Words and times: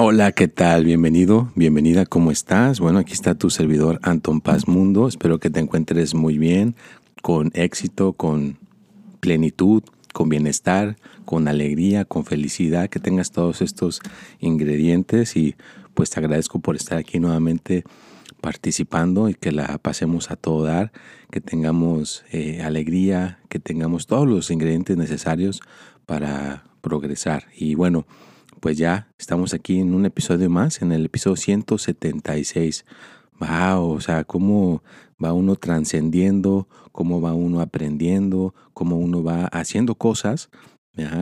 Hola, 0.00 0.30
¿qué 0.30 0.46
tal? 0.46 0.84
Bienvenido, 0.84 1.50
bienvenida, 1.56 2.06
¿cómo 2.06 2.30
estás? 2.30 2.78
Bueno, 2.78 3.00
aquí 3.00 3.14
está 3.14 3.34
tu 3.34 3.50
servidor 3.50 3.98
Anton 4.04 4.40
Paz 4.40 4.68
Mundo. 4.68 5.08
Espero 5.08 5.40
que 5.40 5.50
te 5.50 5.58
encuentres 5.58 6.14
muy 6.14 6.38
bien, 6.38 6.76
con 7.20 7.50
éxito, 7.52 8.12
con 8.12 8.58
plenitud, 9.18 9.82
con 10.14 10.28
bienestar, 10.28 10.98
con 11.24 11.48
alegría, 11.48 12.04
con 12.04 12.24
felicidad, 12.24 12.88
que 12.88 13.00
tengas 13.00 13.32
todos 13.32 13.60
estos 13.60 14.00
ingredientes 14.38 15.36
y 15.36 15.56
pues 15.94 16.10
te 16.10 16.20
agradezco 16.20 16.60
por 16.60 16.76
estar 16.76 16.96
aquí 16.96 17.18
nuevamente 17.18 17.82
participando 18.40 19.28
y 19.28 19.34
que 19.34 19.50
la 19.50 19.78
pasemos 19.78 20.30
a 20.30 20.36
todo 20.36 20.62
dar, 20.62 20.92
que 21.32 21.40
tengamos 21.40 22.24
eh, 22.30 22.62
alegría, 22.62 23.40
que 23.48 23.58
tengamos 23.58 24.06
todos 24.06 24.28
los 24.28 24.52
ingredientes 24.52 24.96
necesarios 24.96 25.60
para 26.06 26.62
progresar. 26.82 27.46
Y 27.56 27.74
bueno, 27.74 28.06
pues 28.60 28.78
ya 28.78 29.08
estamos 29.18 29.54
aquí 29.54 29.80
en 29.80 29.94
un 29.94 30.06
episodio 30.06 30.50
más, 30.50 30.82
en 30.82 30.92
el 30.92 31.06
episodio 31.06 31.36
176. 31.36 32.84
Wow, 33.40 33.90
o 33.90 34.00
sea, 34.00 34.24
cómo 34.24 34.82
va 35.22 35.32
uno 35.32 35.56
trascendiendo, 35.56 36.68
cómo 36.92 37.20
va 37.20 37.34
uno 37.34 37.60
aprendiendo, 37.60 38.54
cómo 38.74 38.96
uno 38.96 39.22
va 39.22 39.46
haciendo 39.46 39.94
cosas 39.94 40.50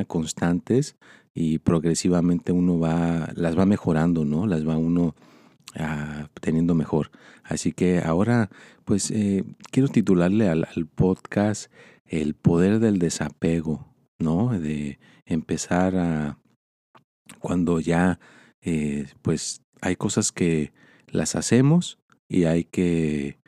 constantes 0.06 0.96
y 1.34 1.58
progresivamente 1.58 2.52
uno 2.52 2.78
va, 2.78 3.30
las 3.34 3.58
va 3.58 3.66
mejorando, 3.66 4.24
¿no? 4.24 4.46
Las 4.46 4.66
va 4.66 4.76
uno 4.76 5.14
ah, 5.78 6.28
teniendo 6.40 6.74
mejor. 6.74 7.10
Así 7.44 7.72
que 7.72 8.00
ahora, 8.00 8.50
pues 8.84 9.10
eh, 9.10 9.44
quiero 9.70 9.88
titularle 9.88 10.48
al, 10.48 10.66
al 10.74 10.86
podcast 10.86 11.70
El 12.06 12.34
poder 12.34 12.78
del 12.78 12.98
desapego, 12.98 13.86
¿no? 14.18 14.58
De 14.58 14.98
empezar 15.26 15.96
a 15.96 16.38
cuando 17.40 17.80
ya 17.80 18.18
eh, 18.62 19.06
pues 19.22 19.62
hay 19.80 19.96
cosas 19.96 20.32
que 20.32 20.72
las 21.08 21.36
hacemos 21.36 21.98
y 22.28 22.44
hay 22.44 22.64
que 22.64 23.38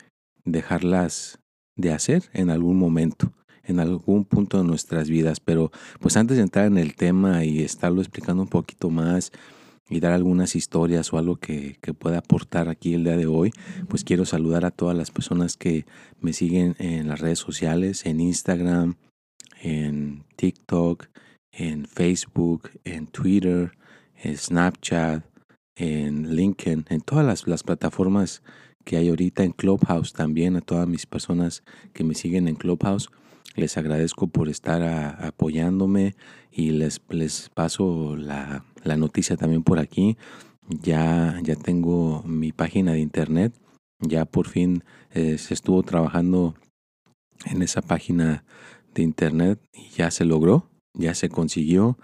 dejarlas 0.45 1.41
de 1.77 1.93
hacer 1.93 2.25
en 2.33 2.51
algún 2.51 2.79
momento, 2.79 3.33
en 3.65 3.81
algún 3.81 4.25
punto 4.25 4.59
de 4.59 4.65
nuestras 4.65 5.09
vidas. 5.09 5.41
Pero 5.41 5.71
pues 6.01 6.17
antes 6.17 6.37
de 6.37 6.43
entrar 6.43 6.67
en 6.67 6.79
el 6.79 6.95
tema 6.95 7.45
y 7.45 7.63
estarlo 7.63 8.01
explicando 8.01 8.43
un 8.43 8.49
poquito 8.49 8.91
más 8.91 9.33
y 9.91 10.01
dar 10.01 10.13
algunas 10.13 10.55
historias 10.55 11.13
o 11.13 11.19
algo 11.19 11.37
que, 11.37 11.79
que 11.81 11.95
pueda 11.95 12.19
aportar 12.19 12.69
aquí 12.69 12.95
el 12.95 13.05
día 13.05 13.17
de 13.17 13.27
hoy, 13.27 13.53
pues 13.89 14.05
quiero 14.05 14.27
saludar 14.27 14.65
a 14.65 14.71
todas 14.71 14.97
las 14.97 15.11
personas 15.11 15.57
que 15.57 15.87
me 16.21 16.33
siguen 16.33 16.77
en 16.79 17.09
las 17.09 17.21
redes 17.21 17.39
sociales, 17.39 18.05
en 18.05 18.21
Instagram, 18.21 18.97
en 19.63 20.25
TikTok, 20.37 21.07
en 21.53 21.87
Facebook, 21.87 22.71
en 22.85 23.07
Twitter, 23.07 23.73
en 24.23 24.37
Snapchat, 24.37 25.25
en 25.77 26.35
LinkedIn, 26.35 26.87
en 26.89 27.01
todas 27.01 27.47
las, 27.47 27.63
plataformas 27.63 28.43
que 28.85 28.97
hay 28.97 29.09
ahorita, 29.09 29.45
en 29.45 29.53
Clubhouse 29.53 30.13
también, 30.13 30.57
a 30.57 30.61
todas 30.61 30.89
mis 30.89 31.07
personas 31.07 31.63
que 31.93 32.05
me 32.05 32.15
siguen 32.15 32.49
en 32.49 32.57
Clubhouse. 32.57 33.09
Les 33.55 33.77
agradezco 33.77 34.29
por 34.29 34.49
estar 34.49 34.83
apoyándome 35.25 36.15
y 36.51 36.71
les, 36.71 37.01
les 37.09 37.49
paso 37.49 38.17
la, 38.17 38.65
noticia 38.97 39.37
también 39.37 39.63
por 39.63 39.79
aquí. 39.79 40.17
Ya, 40.69 41.39
ya 41.43 41.57
tengo 41.57 42.23
mi 42.25 42.53
página 42.53 42.93
de 42.93 43.01
internet. 43.01 43.55
Ya 44.01 44.25
por 44.25 44.49
fin 44.49 44.85
eh, 45.11 45.39
se 45.39 45.55
estuvo 45.55 45.83
trabajando 45.83 46.55
en 47.47 47.63
esa 47.63 47.83
página 47.83 48.45
de 48.95 49.03
internet 49.03 49.61
y 49.73 49.89
ya 49.91 50.11
se 50.11 50.25
logró 50.25 50.69
ya 50.99 51.15
se 51.15 51.31
consiguió, 51.31 51.97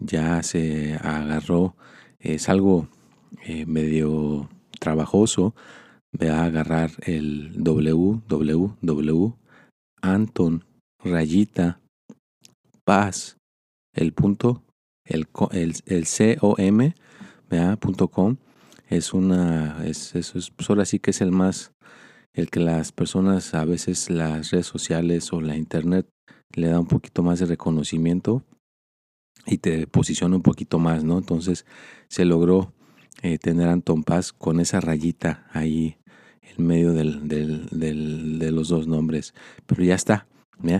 ya 0.00 0.42
se 0.42 0.94
agarró, 0.94 1.76
es 2.18 2.48
algo 2.48 2.88
eh, 3.44 3.66
medio 3.66 4.48
trabajoso, 4.80 5.54
de 6.12 6.30
agarrar 6.30 6.90
el 7.02 7.52
www, 7.56 9.36
Anton, 10.00 10.64
rayita, 11.04 11.80
paz, 12.84 13.36
el 13.94 14.12
punto, 14.12 14.62
el, 15.04 15.28
el, 15.52 15.74
el 15.86 16.06
com, 16.06 16.94
punto 17.76 18.08
com, 18.08 18.36
es 18.88 19.12
una, 19.12 19.84
es, 19.84 20.14
eso 20.14 20.38
es, 20.38 20.50
pues 20.50 20.70
que 20.98 21.10
es 21.10 21.20
el 21.20 21.30
más, 21.30 21.72
el 22.32 22.48
que 22.48 22.60
las 22.60 22.92
personas 22.92 23.52
a 23.54 23.64
veces 23.64 24.08
las 24.08 24.50
redes 24.50 24.66
sociales 24.66 25.32
o 25.32 25.40
la 25.40 25.56
internet 25.56 26.08
le 26.54 26.68
da 26.68 26.80
un 26.80 26.86
poquito 26.86 27.22
más 27.22 27.38
de 27.38 27.46
reconocimiento 27.46 28.42
y 29.46 29.58
te 29.58 29.86
posiciona 29.86 30.36
un 30.36 30.42
poquito 30.42 30.78
más, 30.78 31.04
¿no? 31.04 31.18
Entonces 31.18 31.66
se 32.08 32.24
logró 32.24 32.72
eh, 33.22 33.38
tener 33.38 33.68
a 33.68 33.72
Anton 33.72 34.04
Paz 34.04 34.32
con 34.32 34.60
esa 34.60 34.80
rayita 34.80 35.46
ahí 35.52 35.96
en 36.42 36.66
medio 36.66 36.92
del, 36.92 37.28
del, 37.28 38.38
de 38.38 38.50
los 38.52 38.68
dos 38.68 38.86
nombres. 38.86 39.34
Pero 39.66 39.84
ya 39.84 39.94
está, 39.94 40.26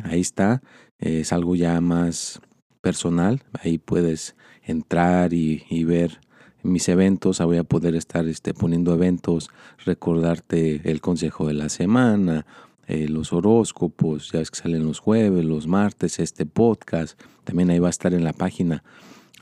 ahí 0.05 0.21
está, 0.21 0.63
es 0.99 1.33
algo 1.33 1.57
ya 1.57 1.81
más 1.81 2.41
personal, 2.81 3.43
ahí 3.53 3.79
puedes 3.79 4.37
entrar 4.63 5.33
y, 5.33 5.65
y 5.69 5.85
ver 5.85 6.21
mis 6.63 6.89
eventos, 6.89 7.41
voy 7.41 7.57
a 7.57 7.65
poder 7.65 7.95
estar 7.95 8.27
este, 8.27 8.55
poniendo 8.55 8.93
eventos, 8.93 9.51
recordarte 9.85 10.89
el 10.91 11.01
consejo 11.01 11.47
de 11.47 11.55
la 11.55 11.69
semana, 11.69 12.47
eh, 12.89 13.07
los 13.07 13.35
horóscopos, 13.35 14.33
ya 14.33 14.39
ves 14.39 14.51
que 14.51 14.61
salen 14.61 14.87
los 14.87 14.99
jueves, 14.99 15.45
los 15.45 15.67
martes, 15.67 16.19
este 16.19 16.47
podcast, 16.47 17.21
también 17.45 17.69
ahí 17.69 17.79
va 17.79 17.89
a 17.89 17.91
estar 17.91 18.15
en 18.15 18.25
la 18.25 18.33
página. 18.33 18.83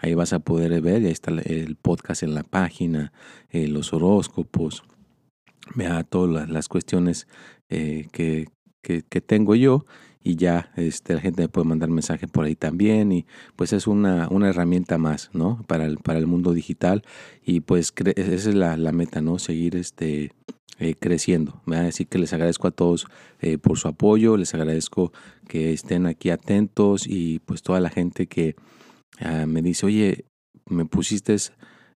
Ahí 0.00 0.14
vas 0.14 0.32
a 0.32 0.40
poder 0.40 0.80
ver, 0.82 0.96
ahí 1.04 1.12
está 1.12 1.30
el 1.30 1.76
podcast 1.76 2.24
en 2.24 2.34
la 2.34 2.42
página, 2.42 3.12
eh, 3.50 3.68
los 3.68 3.92
horóscopos, 3.92 4.82
vea 5.76 6.02
todas 6.02 6.50
las 6.50 6.68
cuestiones 6.68 7.28
eh, 7.68 8.08
que, 8.10 8.48
que, 8.82 9.20
tengo 9.20 9.54
yo 9.54 9.84
y 10.26 10.34
ya 10.34 10.72
este, 10.74 11.14
la 11.14 11.20
gente 11.20 11.42
me 11.42 11.48
puede 11.48 11.68
mandar 11.68 11.88
mensaje 11.88 12.26
por 12.26 12.46
ahí 12.46 12.56
también 12.56 13.12
y 13.12 13.26
pues 13.54 13.72
es 13.72 13.86
una, 13.86 14.26
una 14.28 14.48
herramienta 14.48 14.98
más, 14.98 15.30
¿no? 15.32 15.62
Para 15.68 15.84
el, 15.84 15.98
para 15.98 16.18
el 16.18 16.26
mundo 16.26 16.52
digital 16.52 17.04
y 17.44 17.60
pues 17.60 17.92
esa 18.16 18.32
es 18.34 18.54
la, 18.56 18.76
la 18.76 18.90
meta, 18.90 19.20
¿no? 19.20 19.38
Seguir 19.38 19.76
este, 19.76 20.32
eh, 20.80 20.96
creciendo. 20.98 21.62
Así 21.66 22.06
que 22.06 22.18
les 22.18 22.32
agradezco 22.32 22.66
a 22.66 22.72
todos 22.72 23.06
eh, 23.40 23.56
por 23.56 23.78
su 23.78 23.86
apoyo, 23.86 24.36
les 24.36 24.52
agradezco 24.52 25.12
que 25.46 25.72
estén 25.72 26.06
aquí 26.06 26.30
atentos 26.30 27.06
y 27.06 27.38
pues 27.46 27.62
toda 27.62 27.78
la 27.78 27.90
gente 27.90 28.26
que 28.26 28.56
ah, 29.20 29.46
me 29.46 29.62
dice, 29.62 29.86
oye, 29.86 30.24
me 30.68 30.86
pusiste 30.86 31.36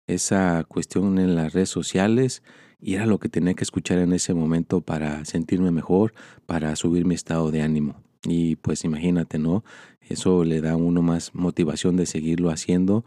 esa 0.07 0.65
cuestión 0.69 1.19
en 1.19 1.35
las 1.35 1.55
redes 1.55 1.71
sociales 1.71 2.43
y 2.79 2.97
era 2.97 3.07
lo 3.07 3.19
que 3.19 3.31
tenía 3.31 3.55
que 3.55 3.65
escuchar 3.65 3.97
en 4.01 4.13
ese 4.13 4.35
momento 4.35 4.83
para 4.83 5.25
sentirme 5.25 5.71
mejor, 5.71 6.13
para 6.45 6.77
subir 6.77 7.07
mi 7.07 7.15
estado 7.15 7.51
de 7.51 7.63
ánimo. 7.63 8.08
Y 8.25 8.56
pues 8.56 8.85
imagínate, 8.85 9.38
¿no? 9.38 9.65
Eso 10.00 10.44
le 10.44 10.61
da 10.61 10.73
a 10.73 10.76
uno 10.76 11.03
más 11.03 11.35
motivación 11.35 11.97
de 11.97 12.06
seguirlo 12.06 12.50
haciendo 12.50 13.05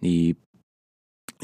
y 0.00 0.36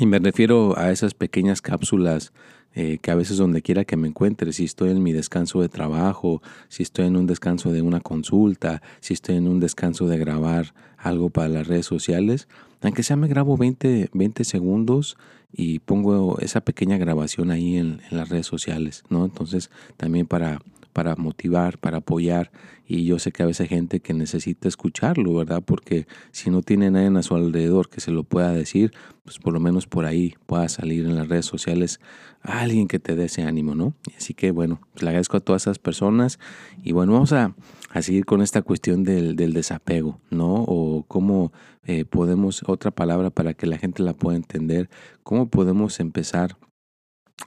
me 0.05 0.19
refiero 0.19 0.79
a 0.79 0.91
esas 0.91 1.15
pequeñas 1.15 1.63
cápsulas 1.63 2.33
eh, 2.75 2.99
que 3.01 3.11
a 3.11 3.15
veces 3.15 3.39
donde 3.39 3.63
quiera 3.63 3.87
que 3.87 3.97
me 3.97 4.09
encuentre, 4.09 4.53
si 4.53 4.65
estoy 4.65 4.91
en 4.91 5.03
mi 5.03 5.13
descanso 5.13 5.63
de 5.63 5.71
trabajo, 5.71 6.43
si 6.69 6.83
estoy 6.83 7.07
en 7.07 7.17
un 7.17 7.27
descanso 7.27 7.73
de 7.73 7.81
una 7.81 8.01
consulta, 8.01 8.83
si 9.01 9.15
estoy 9.15 9.37
en 9.37 9.49
un 9.49 9.61
descanso 9.61 10.07
de 10.07 10.19
grabar 10.19 10.75
algo 10.99 11.31
para 11.31 11.49
las 11.49 11.67
redes 11.67 11.87
sociales, 11.87 12.49
aunque 12.83 13.03
sea 13.03 13.17
me 13.17 13.29
grabo 13.29 13.57
20, 13.57 14.11
20 14.13 14.45
segundos 14.45 15.17
y 15.51 15.79
pongo 15.79 16.39
esa 16.41 16.61
pequeña 16.61 16.99
grabación 16.99 17.51
ahí 17.51 17.79
en 17.79 18.03
las 18.11 18.29
redes 18.29 18.47
sociales, 18.47 19.05
¿no? 19.09 19.25
Entonces 19.25 19.71
también 19.97 20.27
para 20.27 20.61
para 20.97 21.15
motivar, 21.15 21.77
para 21.77 21.99
apoyar. 21.99 22.51
Y 22.87 23.05
yo 23.05 23.19
sé 23.19 23.31
que 23.31 23.43
a 23.43 23.47
veces 23.47 23.61
hay 23.61 23.69
gente 23.69 24.01
que 24.01 24.15
necesita 24.15 24.67
escucharlo, 24.67 25.35
¿verdad? 25.35 25.63
Porque 25.63 26.07
si 26.33 26.49
no 26.49 26.63
tiene 26.63 26.91
nadie 26.91 27.19
a 27.19 27.23
su 27.23 27.35
alrededor 27.35 27.91
que 27.91 28.01
se 28.01 28.11
lo 28.11 28.25
pueda 28.25 28.51
decir, 28.53 28.95
pues 29.23 29.39
por 29.39 29.53
lo 29.53 29.61
menos 29.61 29.87
por 29.87 30.07
ahí 30.07 30.37
pueda 30.47 30.71
salir 30.71 31.05
en 31.05 31.17
las 31.17 31.29
redes 31.29 31.45
sociales 31.45 32.01
alguien 32.41 32.89
que 32.89 32.99
te 32.99 33.15
dé 33.15 33.27
ese 33.27 33.43
ánimo, 33.43 33.75
¿no? 33.75 33.93
Así 34.17 34.33
que 34.33 34.53
bueno, 34.53 34.81
pues 34.93 35.03
le 35.03 35.11
agradezco 35.11 35.37
a 35.37 35.41
todas 35.41 35.65
esas 35.65 35.79
personas. 35.79 36.39
Y 36.83 36.93
bueno, 36.93 37.13
vamos 37.13 37.35
a, 37.35 37.55
seguir 38.01 38.25
con 38.25 38.41
esta 38.41 38.63
cuestión 38.63 39.05
del, 39.05 39.37
desapego, 39.37 40.19
¿no? 40.31 40.65
O 40.67 41.05
cómo 41.07 41.53
eh, 41.85 42.07
podemos, 42.07 42.65
otra 42.67 42.91
palabra 42.91 43.29
para 43.29 43.53
que 43.53 43.67
la 43.67 43.77
gente 43.77 44.03
la 44.03 44.15
pueda 44.15 44.39
entender, 44.39 44.89
cómo 45.25 45.51
podemos 45.51 46.01
empezar 46.01 46.57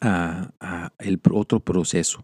a, 0.01 0.51
a 0.60 0.94
el 1.00 1.19
otro 1.31 1.62
proceso, 1.62 2.24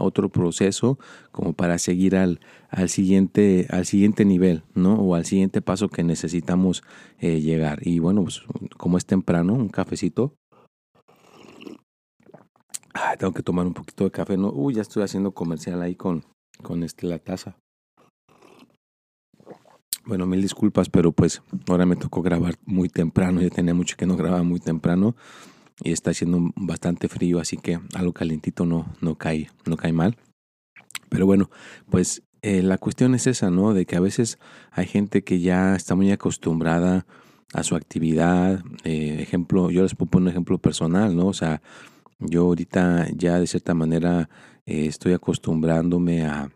otro 0.00 0.28
proceso 0.28 0.98
como 1.32 1.52
para 1.52 1.78
seguir 1.78 2.16
al, 2.16 2.40
al, 2.70 2.88
siguiente, 2.88 3.66
al 3.70 3.86
siguiente 3.86 4.24
nivel, 4.24 4.62
¿no? 4.74 4.94
O 4.94 5.14
al 5.14 5.24
siguiente 5.24 5.62
paso 5.62 5.88
que 5.88 6.02
necesitamos 6.02 6.82
eh, 7.18 7.40
llegar. 7.40 7.86
Y 7.86 7.98
bueno, 7.98 8.22
pues 8.22 8.42
como 8.76 8.98
es 8.98 9.06
temprano, 9.06 9.54
un 9.54 9.68
cafecito. 9.68 10.34
Tengo 13.18 13.32
que 13.32 13.42
tomar 13.42 13.66
un 13.66 13.74
poquito 13.74 14.04
de 14.04 14.10
café, 14.10 14.36
¿no? 14.36 14.50
Uy, 14.50 14.74
ya 14.74 14.82
estoy 14.82 15.02
haciendo 15.02 15.32
comercial 15.32 15.82
ahí 15.82 15.94
con, 15.94 16.24
con 16.62 16.82
este, 16.82 17.06
la 17.06 17.18
taza. 17.18 17.56
Bueno, 20.06 20.24
mil 20.26 20.40
disculpas, 20.40 20.88
pero 20.88 21.12
pues 21.12 21.42
ahora 21.68 21.84
me 21.84 21.96
tocó 21.96 22.22
grabar 22.22 22.54
muy 22.64 22.88
temprano. 22.88 23.42
Ya 23.42 23.50
tenía 23.50 23.74
mucho 23.74 23.96
que 23.96 24.06
no 24.06 24.16
grababa 24.16 24.42
muy 24.42 24.60
temprano 24.60 25.16
y 25.82 25.92
está 25.92 26.10
haciendo 26.10 26.52
bastante 26.56 27.08
frío, 27.08 27.38
así 27.40 27.56
que 27.56 27.78
algo 27.94 28.12
calentito 28.12 28.64
no, 28.64 28.86
no, 29.00 29.16
cae, 29.16 29.50
no 29.66 29.76
cae 29.76 29.92
mal. 29.92 30.16
Pero 31.08 31.26
bueno, 31.26 31.50
pues 31.90 32.22
eh, 32.42 32.62
la 32.62 32.78
cuestión 32.78 33.14
es 33.14 33.26
esa, 33.26 33.50
¿no? 33.50 33.74
De 33.74 33.86
que 33.86 33.96
a 33.96 34.00
veces 34.00 34.38
hay 34.70 34.86
gente 34.86 35.22
que 35.22 35.40
ya 35.40 35.74
está 35.74 35.94
muy 35.94 36.10
acostumbrada 36.10 37.06
a 37.52 37.62
su 37.62 37.76
actividad. 37.76 38.62
Eh, 38.84 39.18
ejemplo, 39.20 39.70
yo 39.70 39.82
les 39.82 39.94
poner 39.94 40.22
un 40.22 40.28
ejemplo 40.28 40.58
personal, 40.58 41.16
¿no? 41.16 41.26
O 41.26 41.32
sea, 41.32 41.62
yo 42.18 42.42
ahorita 42.42 43.08
ya 43.14 43.38
de 43.38 43.46
cierta 43.46 43.74
manera 43.74 44.28
eh, 44.64 44.86
estoy 44.86 45.12
acostumbrándome 45.12 46.26
a, 46.26 46.50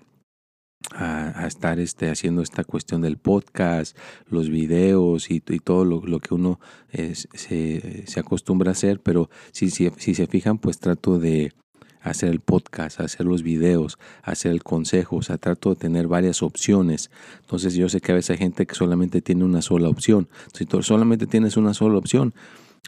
a, 0.95 1.47
estar 1.47 1.79
este, 1.79 2.11
haciendo 2.11 2.43
esta 2.43 2.65
cuestión 2.65 3.03
del 3.03 3.17
podcast, 3.17 3.97
los 4.29 4.49
videos 4.49 5.31
y, 5.31 5.41
todo 5.41 5.85
lo, 5.85 6.21
que 6.21 6.35
uno 6.35 6.59
se, 6.93 8.07
se, 8.07 8.21
acostumbra 8.21 8.71
a 8.71 8.73
hacer, 8.73 9.01
pero 9.01 9.31
si, 9.53 9.71
se 9.71 10.27
fijan, 10.27 10.59
pues 10.59 10.79
trato 10.79 11.19
de 11.19 11.53
hacer 12.01 12.31
el 12.31 12.41
podcast, 12.41 13.01
hacer 13.01 13.27
los 13.27 13.43
videos, 13.43 13.99
hacer 14.23 14.53
el 14.53 14.63
consejo, 14.63 15.17
o 15.17 15.23
sea, 15.23 15.37
trato 15.37 15.71
de 15.71 15.77
tener 15.77 16.09
varias 16.09 16.43
opciones. 16.43 17.11
Entonces 17.41 17.75
yo 17.75 17.89
sé 17.89 18.01
que 18.01 18.13
a 18.13 18.15
veces 18.15 18.31
hay 18.31 18.39
gente 18.39 18.67
que 18.67 18.75
solamente 18.75 19.21
tiene 19.21 19.45
una 19.45 19.61
sola 19.61 19.89
opción. 19.89 20.29
Si 20.55 20.65
tú 20.65 20.83
solamente 20.83 21.27
tienes 21.27 21.59
una 21.59 21.75
sola 21.75 21.99
opción, 21.99 22.33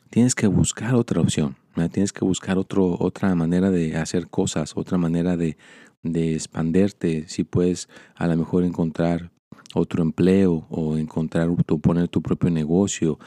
tienes 0.08 0.34
que 0.34 0.46
buscar 0.46 0.94
otra 0.94 1.20
opción, 1.20 1.56
tienes 1.92 2.12
que 2.12 2.24
buscar 2.24 2.56
otro, 2.56 2.96
otra 2.98 3.34
manera 3.34 3.70
de 3.70 3.96
hacer 3.96 4.28
cosas, 4.28 4.72
otra 4.76 4.96
manera 4.96 5.36
de, 5.36 5.58
de 6.02 6.34
expanderte, 6.34 7.28
si 7.28 7.44
puedes 7.44 7.88
a 8.14 8.26
lo 8.26 8.36
mejor 8.36 8.64
encontrar 8.64 9.30
otro 9.74 10.02
empleo 10.02 10.66
o 10.68 10.96
encontrar 10.96 11.48
o 11.48 11.78
poner 11.78 12.08
tu 12.08 12.22
propio 12.22 12.50
negocio 12.50 13.18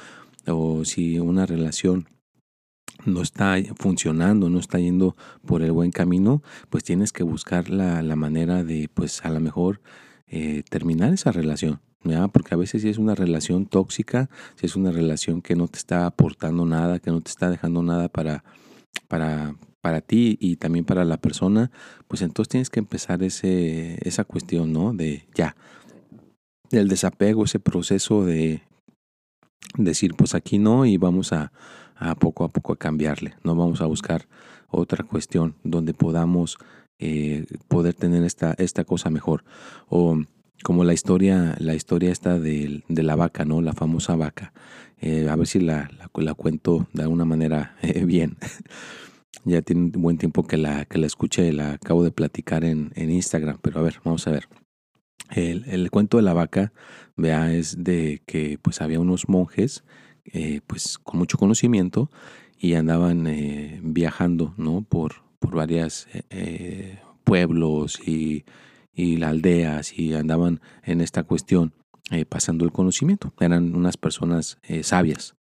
o 0.47 0.85
si 0.85 1.19
una 1.19 1.45
relación 1.45 2.07
no 3.05 3.21
está 3.21 3.55
funcionando, 3.77 4.49
no 4.49 4.59
está 4.59 4.79
yendo 4.79 5.15
por 5.45 5.61
el 5.61 5.71
buen 5.71 5.91
camino, 5.91 6.41
pues 6.69 6.83
tienes 6.83 7.11
que 7.11 7.23
buscar 7.23 7.69
la, 7.69 8.01
la 8.01 8.15
manera 8.15 8.63
de, 8.63 8.89
pues 8.93 9.23
a 9.25 9.29
lo 9.29 9.39
mejor, 9.39 9.81
eh, 10.27 10.63
terminar 10.69 11.13
esa 11.13 11.31
relación. 11.31 11.81
Porque 12.31 12.53
a 12.53 12.57
veces 12.57 12.83
si 12.83 12.89
es 12.89 12.99
una 12.99 13.15
relación 13.15 13.65
tóxica, 13.65 14.29
si 14.55 14.67
es 14.67 14.75
una 14.75 14.91
relación 14.91 15.41
que 15.41 15.55
no 15.55 15.67
te 15.67 15.79
está 15.79 16.05
aportando 16.05 16.63
nada, 16.65 16.99
que 16.99 17.09
no 17.09 17.19
te 17.21 17.31
está 17.31 17.49
dejando 17.49 17.81
nada 17.81 18.09
para, 18.09 18.43
para, 19.07 19.55
para 19.85 20.01
ti 20.01 20.35
y 20.41 20.55
también 20.55 20.83
para 20.83 21.05
la 21.05 21.17
persona, 21.17 21.69
pues 22.07 22.23
entonces 22.23 22.49
tienes 22.49 22.71
que 22.71 22.79
empezar 22.79 23.21
ese, 23.21 23.99
esa 24.01 24.23
cuestión, 24.23 24.73
¿no? 24.73 24.93
De 24.93 25.27
ya, 25.35 25.55
el 26.71 26.87
desapego, 26.87 27.43
ese 27.43 27.59
proceso 27.59 28.25
de 28.25 28.63
decir, 29.77 30.15
pues 30.15 30.33
aquí 30.33 30.57
no 30.57 30.87
y 30.87 30.97
vamos 30.97 31.33
a, 31.33 31.51
a 31.97 32.15
poco 32.15 32.45
a 32.45 32.49
poco 32.49 32.73
a 32.73 32.77
cambiarle, 32.77 33.35
no 33.43 33.55
vamos 33.55 33.79
a 33.81 33.85
buscar 33.85 34.27
otra 34.71 35.03
cuestión 35.03 35.53
donde 35.63 35.93
podamos 35.93 36.57
eh, 36.97 37.45
poder 37.67 37.93
tener 37.93 38.23
esta, 38.23 38.55
esta 38.57 38.85
cosa 38.85 39.11
mejor. 39.11 39.43
O 39.87 40.17
como 40.63 40.83
la 40.83 40.93
historia, 40.93 41.53
la 41.59 41.75
historia 41.75 42.11
esta 42.11 42.39
de, 42.39 42.81
la 42.87 43.15
vaca, 43.15 43.45
¿no? 43.45 43.61
La 43.61 43.73
famosa 43.73 44.15
vaca. 44.15 44.51
Eh, 44.99 45.29
a 45.29 45.35
ver 45.35 45.45
si 45.45 45.59
la, 45.59 45.91
la, 46.15 46.33
cuento 46.33 46.87
de 46.91 47.03
alguna 47.03 47.25
manera 47.25 47.75
eh, 47.83 48.03
bien. 48.03 48.35
Ya 49.45 49.61
tiene 49.61 49.91
un 49.95 50.01
buen 50.01 50.17
tiempo 50.17 50.45
que 50.45 50.57
la, 50.57 50.85
que 50.85 50.97
la 50.97 51.05
escuché, 51.05 51.53
la 51.53 51.73
acabo 51.73 52.03
de 52.03 52.11
platicar 52.11 52.65
en, 52.65 52.91
en 52.95 53.11
Instagram, 53.11 53.59
pero 53.61 53.79
a 53.79 53.83
ver, 53.83 54.01
vamos 54.03 54.27
a 54.27 54.31
ver. 54.31 54.47
El, 55.31 55.65
el, 55.65 55.89
cuento 55.91 56.17
de 56.17 56.23
la 56.23 56.33
vaca, 56.33 56.73
vea, 57.15 57.53
es 57.53 57.83
de 57.83 58.21
que 58.25 58.59
pues 58.61 58.81
había 58.81 58.99
unos 58.99 59.27
monjes 59.29 59.83
eh, 60.25 60.61
pues 60.65 60.97
con 60.97 61.19
mucho 61.19 61.37
conocimiento 61.37 62.09
y 62.57 62.73
andaban 62.73 63.27
eh, 63.27 63.79
viajando, 63.83 64.55
¿no? 64.57 64.81
Por, 64.81 65.23
por 65.39 65.55
varias 65.55 66.07
eh, 66.31 66.99
pueblos 67.23 67.99
y, 68.05 68.43
y 68.91 69.21
aldeas 69.21 69.97
y 69.97 70.13
andaban 70.15 70.61
en 70.83 71.01
esta 71.01 71.23
cuestión 71.23 71.73
pasando 72.29 72.65
el 72.65 72.71
conocimiento. 72.71 73.33
Eran 73.39 73.75
unas 73.75 73.97
personas 73.97 74.59
sabias. 74.83 75.35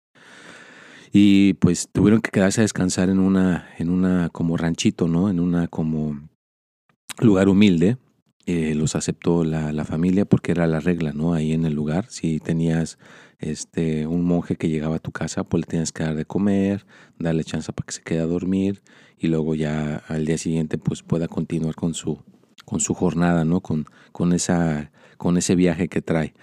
Y 1.17 1.53
pues 1.53 1.87
tuvieron 1.93 2.19
que 2.19 2.29
quedarse 2.29 2.59
a 2.59 2.63
descansar 2.63 3.07
en 3.09 3.19
una, 3.19 3.69
en 3.77 3.89
una 3.89 4.27
como 4.27 4.57
ranchito, 4.57 5.07
¿no? 5.07 5.29
En 5.29 5.39
una 5.39 5.69
como 5.69 6.27
lugar 7.21 7.47
humilde. 7.47 7.97
Eh, 8.45 8.75
los 8.75 8.97
aceptó 8.97 9.45
la, 9.45 9.71
la, 9.71 9.85
familia 9.85 10.25
porque 10.25 10.51
era 10.51 10.67
la 10.67 10.81
regla, 10.81 11.13
¿no? 11.13 11.33
Ahí 11.33 11.53
en 11.53 11.63
el 11.63 11.73
lugar. 11.73 12.07
Si 12.09 12.41
tenías 12.41 12.97
este, 13.39 14.07
un 14.07 14.25
monje 14.25 14.57
que 14.57 14.67
llegaba 14.67 14.97
a 14.97 14.99
tu 14.99 15.13
casa, 15.13 15.45
pues 15.45 15.61
le 15.61 15.67
tenías 15.67 15.93
que 15.93 16.03
dar 16.03 16.15
de 16.15 16.25
comer, 16.25 16.85
darle 17.17 17.45
chance 17.45 17.71
para 17.71 17.85
que 17.85 17.93
se 17.93 18.01
quede 18.01 18.19
a 18.19 18.25
dormir 18.25 18.83
y 19.17 19.27
luego 19.27 19.55
ya 19.55 20.03
al 20.09 20.25
día 20.25 20.37
siguiente 20.37 20.77
pues 20.77 21.01
pueda 21.01 21.29
continuar 21.29 21.75
con 21.75 21.93
su, 21.93 22.21
con 22.65 22.81
su 22.81 22.93
jornada, 22.93 23.45
¿no? 23.45 23.61
Con, 23.61 23.85
con, 24.11 24.33
esa, 24.33 24.91
con 25.15 25.37
ese 25.37 25.55
viaje 25.55 25.87
que 25.87 26.01
trae. 26.01 26.33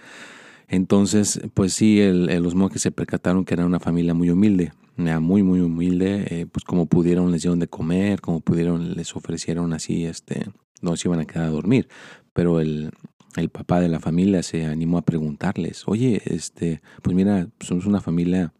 Entonces, 0.67 1.41
pues 1.53 1.73
sí, 1.73 1.99
el, 1.99 2.25
los 2.41 2.55
monjes 2.55 2.81
se 2.81 2.91
percataron 2.91 3.45
que 3.45 3.53
era 3.53 3.65
una 3.65 3.79
familia 3.79 4.13
muy 4.13 4.29
humilde, 4.29 4.71
muy, 4.95 5.43
muy 5.43 5.59
humilde, 5.59 6.25
eh, 6.29 6.45
pues 6.45 6.63
como 6.63 6.85
pudieron 6.85 7.31
les 7.31 7.41
dieron 7.41 7.59
de 7.59 7.67
comer, 7.67 8.21
como 8.21 8.41
pudieron 8.41 8.95
les 8.95 9.15
ofrecieron 9.15 9.73
así, 9.73 10.05
este, 10.05 10.51
no 10.81 10.95
se 10.95 11.07
iban 11.07 11.19
a 11.19 11.25
quedar 11.25 11.45
a 11.45 11.51
dormir, 11.51 11.87
pero 12.33 12.59
el, 12.59 12.91
el 13.35 13.49
papá 13.49 13.79
de 13.79 13.89
la 13.89 13.99
familia 13.99 14.43
se 14.43 14.65
animó 14.65 14.97
a 14.97 15.05
preguntarles, 15.05 15.83
oye, 15.87 16.21
este, 16.25 16.81
pues 17.01 17.15
mira, 17.15 17.47
somos 17.59 17.85
una 17.85 18.01
familia 18.01 18.53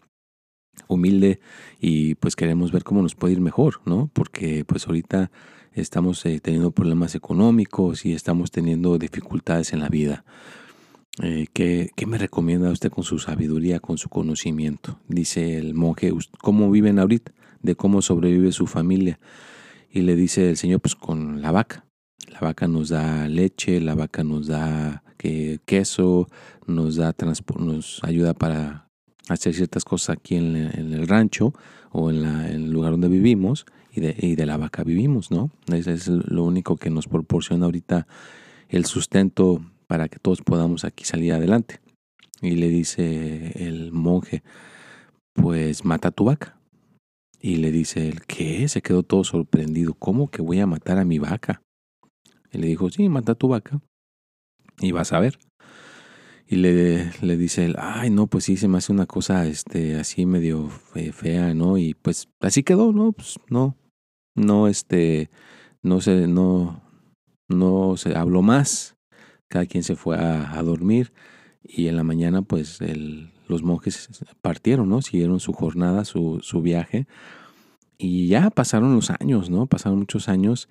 humilde 0.88 1.40
y 1.80 2.16
pues 2.16 2.36
queremos 2.36 2.72
ver 2.72 2.84
cómo 2.84 3.02
nos 3.02 3.16
puede 3.16 3.34
ir 3.34 3.42
mejor, 3.42 3.82
¿no? 3.86 4.10
Porque 4.14 4.66
pues 4.66 4.88
ahorita 4.88 5.32
estamos 5.74 6.26
eh, 6.26 6.40
teniendo 6.40 6.72
problemas 6.72 7.16
económicos 7.16 8.06
y 8.06 8.14
estamos 8.14 8.52
teniendo 8.52 8.98
dificultades 8.98 9.74
en 9.74 9.80
la 9.80 9.90
vida. 9.90 10.26
Eh, 11.22 11.46
¿qué, 11.54 11.92
me 12.08 12.18
recomienda 12.18 12.72
usted 12.72 12.92
con 12.92 13.04
su 13.04 13.20
sabiduría, 13.20 13.80
con 13.80 13.98
su 13.98 14.10
conocimiento? 14.10 15.00
Dice 15.08 15.58
el 15.58 15.76
monje, 15.76 16.12
¿cómo 16.42 16.72
viven 16.72 16.98
ahorita? 16.98 17.32
De 17.62 17.76
cómo 17.76 18.02
sobrevive 18.02 18.52
su 18.52 18.66
familia. 18.66 19.20
Y 19.92 20.02
le 20.02 20.16
dice 20.16 20.50
el 20.50 20.58
Señor, 20.58 20.82
pues 20.82 20.96
con 20.96 21.42
la 21.42 21.52
vaca. 21.52 21.86
La 22.32 22.40
vaca 22.40 22.68
nos 22.68 22.90
da 22.90 23.28
leche, 23.28 23.80
la 23.80 23.94
vaca 23.94 24.24
nos 24.24 24.48
da 24.48 25.04
queso, 25.66 26.28
nos 26.66 26.96
da 26.96 27.16
nos 27.60 28.04
ayuda 28.04 28.34
para 28.34 28.90
hacer 29.30 29.54
ciertas 29.54 29.86
cosas 29.86 30.18
aquí 30.18 30.36
en, 30.36 30.56
el 30.56 31.08
rancho 31.08 31.54
o 31.92 32.10
en, 32.10 32.26
el 32.26 32.72
lugar 32.72 32.92
donde 32.92 33.08
vivimos 33.08 33.66
y 33.92 34.02
de, 34.02 34.16
y 34.18 34.36
de 34.36 34.46
la 34.46 34.58
vaca 34.58 34.84
vivimos, 34.84 35.32
¿no? 35.32 35.52
Ese 35.72 35.94
es 35.94 36.08
lo 36.08 36.44
único 36.44 36.76
que 36.76 36.90
nos 36.90 37.08
proporciona 37.08 37.66
ahorita 37.66 38.08
el 38.68 38.86
sustento 38.86 39.64
para 39.88 40.10
que 40.10 40.20
todos 40.20 40.42
podamos 40.42 40.86
aquí 40.86 41.06
salir 41.06 41.34
adelante. 41.34 41.80
Y 42.42 42.56
le 42.56 42.70
dice 42.70 43.66
el 43.66 43.92
monje, 43.92 44.44
pues 45.34 45.86
mata 45.86 46.10
a 46.10 46.12
tu 46.12 46.26
vaca. 46.26 46.60
Y 47.40 47.58
le 47.58 47.72
dice 47.72 48.08
él, 48.08 48.26
¿qué? 48.26 48.68
Se 48.68 48.82
quedó 48.82 49.04
todo 49.04 49.24
sorprendido. 49.24 49.94
¿Cómo 49.94 50.30
que 50.30 50.42
voy 50.42 50.60
a 50.60 50.68
matar 50.68 50.98
a 50.98 51.06
mi 51.06 51.20
vaca? 51.20 51.62
Y 52.52 52.58
le 52.58 52.68
dijo, 52.68 52.90
sí, 52.90 53.10
mata 53.10 53.34
a 53.34 53.36
tu 53.36 53.50
vaca. 53.50 53.82
Y 54.80 54.92
vas 54.92 55.12
a 55.14 55.20
ver. 55.20 55.40
Y 56.48 56.58
le, 56.58 57.12
le 57.22 57.38
dice 57.38 57.66
él, 57.66 57.76
ay, 57.80 58.10
no, 58.10 58.28
pues 58.28 58.46
sí, 58.46 58.58
se 58.58 58.68
me 58.68 58.78
hace 58.78 58.92
una 58.92 59.06
cosa 59.06 59.46
este, 59.48 59.96
así 59.96 60.26
medio 60.26 60.70
fea, 60.70 61.54
¿no? 61.54 61.78
Y 61.78 61.94
pues 61.94 62.30
así 62.42 62.64
quedó, 62.64 62.92
¿no? 62.94 63.12
Pues 63.12 63.40
no, 63.50 63.76
no, 64.36 64.68
este, 64.68 65.30
no 65.82 66.02
se, 66.02 66.28
no, 66.28 66.82
no 67.50 67.98
se 67.98 68.16
habló 68.16 68.42
más. 68.42 68.96
Cada 69.54 69.68
quien 69.68 69.84
se 69.84 69.96
fue 69.96 70.18
a, 70.18 70.64
dormir 70.64 71.14
y 71.64 71.86
en 71.86 71.96
la 71.96 72.04
mañana 72.04 72.42
pues 72.42 72.80
los 73.48 73.62
monjes 73.62 74.10
partieron, 74.42 74.90
¿no? 74.90 75.04
Siguieron 75.04 75.40
su 75.40 75.54
jornada, 75.54 76.06
su, 76.06 76.42
viaje. 76.64 77.06
Y 78.00 78.26
ya 78.26 78.50
pasaron 78.50 78.96
los 78.96 79.12
años, 79.12 79.52
¿no? 79.52 79.68
Pasaron 79.68 80.00
muchos 80.00 80.28
años 80.28 80.70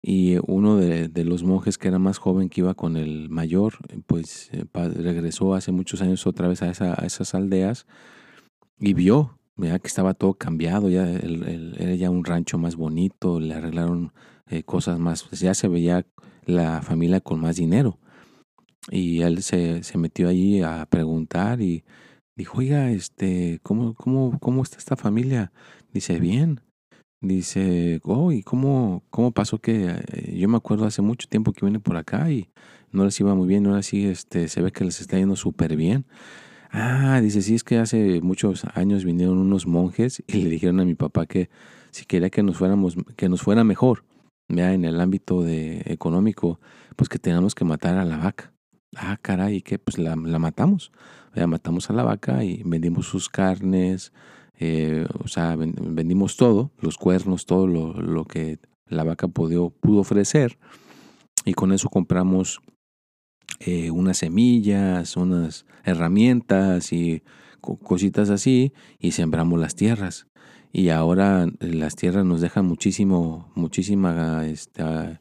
y 0.00 0.36
uno 0.46 0.76
de, 0.76 1.24
los 1.24 1.42
monjes 1.42 1.76
que 1.76 1.88
era 1.88 1.98
más 1.98 2.18
joven 2.18 2.50
que 2.50 2.60
iba 2.60 2.74
con 2.74 2.96
el 2.96 3.30
mayor, 3.30 3.74
pues 4.06 4.48
eh, 4.52 4.64
regresó 4.72 5.54
hace 5.54 5.72
muchos 5.72 6.00
años 6.00 6.24
otra 6.24 6.46
vez 6.46 6.62
a, 6.62 6.70
esa, 6.70 6.94
a 7.02 7.06
esas 7.06 7.34
aldeas 7.34 7.88
y 8.78 8.94
vio 8.94 9.40
que 9.60 9.88
estaba 9.88 10.14
todo 10.14 10.34
cambiado, 10.34 10.88
ya 10.88 11.10
era 11.10 11.94
ya 11.96 12.10
un 12.10 12.24
rancho 12.24 12.58
más 12.58 12.76
bonito, 12.76 13.40
le 13.40 13.54
arreglaron 13.54 14.12
eh, 14.48 14.62
cosas 14.62 15.00
más, 15.00 15.28
ya 15.32 15.52
se 15.52 15.66
veía 15.66 16.06
la 16.46 16.80
familia 16.80 17.20
con 17.20 17.40
más 17.40 17.56
dinero. 17.56 17.98
Y 18.90 19.22
él 19.22 19.42
se, 19.42 19.82
se 19.82 19.98
metió 19.98 20.28
allí 20.28 20.62
a 20.62 20.86
preguntar 20.86 21.60
y 21.60 21.84
dijo, 22.36 22.58
oiga, 22.58 22.90
este, 22.90 23.60
¿cómo, 23.62 23.94
cómo, 23.94 24.38
cómo 24.40 24.62
está 24.62 24.78
esta 24.78 24.96
familia? 24.96 25.52
Dice, 25.92 26.18
bien. 26.18 26.60
Dice, 27.22 28.00
oh, 28.04 28.32
¿y 28.32 28.42
cómo, 28.42 29.02
cómo 29.10 29.32
pasó 29.32 29.58
que 29.58 29.90
eh, 29.90 30.36
yo 30.38 30.48
me 30.48 30.56
acuerdo 30.56 30.86
hace 30.86 31.02
mucho 31.02 31.28
tiempo 31.28 31.52
que 31.52 31.66
vine 31.66 31.78
por 31.78 31.98
acá 31.98 32.30
y 32.30 32.48
no 32.92 33.04
les 33.04 33.20
iba 33.20 33.34
muy 33.34 33.46
bien, 33.46 33.66
ahora 33.66 33.82
sí, 33.82 34.06
este, 34.06 34.48
se 34.48 34.62
ve 34.62 34.72
que 34.72 34.84
les 34.84 35.02
está 35.02 35.18
yendo 35.18 35.36
súper 35.36 35.76
bien. 35.76 36.06
Ah, 36.70 37.20
dice, 37.20 37.42
sí, 37.42 37.54
es 37.54 37.64
que 37.64 37.78
hace 37.78 38.20
muchos 38.22 38.64
años 38.74 39.04
vinieron 39.04 39.38
unos 39.38 39.66
monjes 39.66 40.22
y 40.26 40.42
le 40.42 40.48
dijeron 40.48 40.80
a 40.80 40.84
mi 40.84 40.94
papá 40.94 41.26
que 41.26 41.50
si 41.90 42.06
quería 42.06 42.30
que 42.30 42.42
nos 42.42 42.56
fuéramos, 42.56 42.96
que 43.16 43.28
nos 43.28 43.42
fuera 43.42 43.64
mejor, 43.64 44.04
vea, 44.48 44.72
en 44.72 44.84
el 44.84 45.00
ámbito 45.00 45.42
de 45.42 45.82
económico, 45.86 46.60
pues 46.96 47.08
que 47.08 47.18
teníamos 47.18 47.54
que 47.54 47.64
matar 47.64 47.98
a 47.98 48.04
la 48.04 48.16
vaca. 48.16 48.52
Ah, 48.96 49.18
caray, 49.22 49.62
que 49.62 49.78
pues 49.78 49.98
la, 49.98 50.16
la 50.16 50.38
matamos 50.38 50.92
matamos 51.46 51.90
a 51.90 51.92
la 51.92 52.02
vaca 52.02 52.44
y 52.44 52.62
vendimos 52.64 53.06
sus 53.06 53.28
carnes, 53.28 54.12
eh, 54.58 55.06
o 55.22 55.28
sea, 55.28 55.56
vendimos 55.56 56.36
todo, 56.36 56.70
los 56.80 56.98
cuernos, 56.98 57.46
todo 57.46 57.66
lo, 57.66 58.24
que 58.24 58.58
la 58.86 59.04
vaca 59.04 59.28
pudo, 59.28 59.70
pudo, 59.70 60.00
ofrecer. 60.00 60.58
Y 61.44 61.54
con 61.54 61.72
eso 61.72 61.88
compramos 61.88 62.60
eh, 63.60 63.90
unas 63.90 64.18
semillas, 64.18 65.16
unas 65.16 65.64
herramientas 65.84 66.92
y 66.92 67.22
cositas 67.60 68.30
así 68.30 68.72
y 68.98 69.12
sembramos 69.12 69.58
las 69.58 69.74
tierras. 69.74 70.26
Y 70.72 70.90
ahora 70.90 71.46
las 71.58 71.96
tierras 71.96 72.24
nos 72.24 72.40
dejan 72.40 72.66
muchísimo, 72.66 73.50
muchísima 73.54 74.46
esta, 74.46 75.20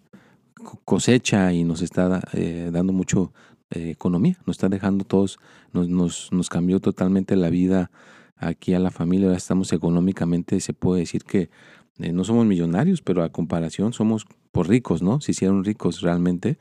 cosecha 0.85 1.53
y 1.53 1.63
nos 1.63 1.81
está 1.81 2.21
eh, 2.33 2.69
dando 2.71 2.93
mucho 2.93 3.33
eh, 3.71 3.91
economía, 3.91 4.37
nos 4.45 4.55
está 4.55 4.69
dejando 4.69 5.05
todos, 5.05 5.39
nos, 5.73 5.89
nos, 5.89 6.31
nos, 6.31 6.49
cambió 6.49 6.79
totalmente 6.79 7.35
la 7.35 7.49
vida 7.49 7.91
aquí 8.35 8.73
a 8.73 8.79
la 8.79 8.91
familia, 8.91 9.27
ahora 9.27 9.37
estamos 9.37 9.71
económicamente, 9.73 10.59
se 10.59 10.73
puede 10.73 11.01
decir 11.01 11.23
que 11.23 11.49
eh, 11.99 12.11
no 12.13 12.23
somos 12.23 12.45
millonarios, 12.45 13.01
pero 13.01 13.23
a 13.23 13.29
comparación 13.29 13.93
somos 13.93 14.25
por 14.51 14.69
ricos, 14.69 15.01
¿no? 15.01 15.21
Si 15.21 15.31
hicieron 15.31 15.63
ricos 15.63 16.01
realmente, 16.01 16.57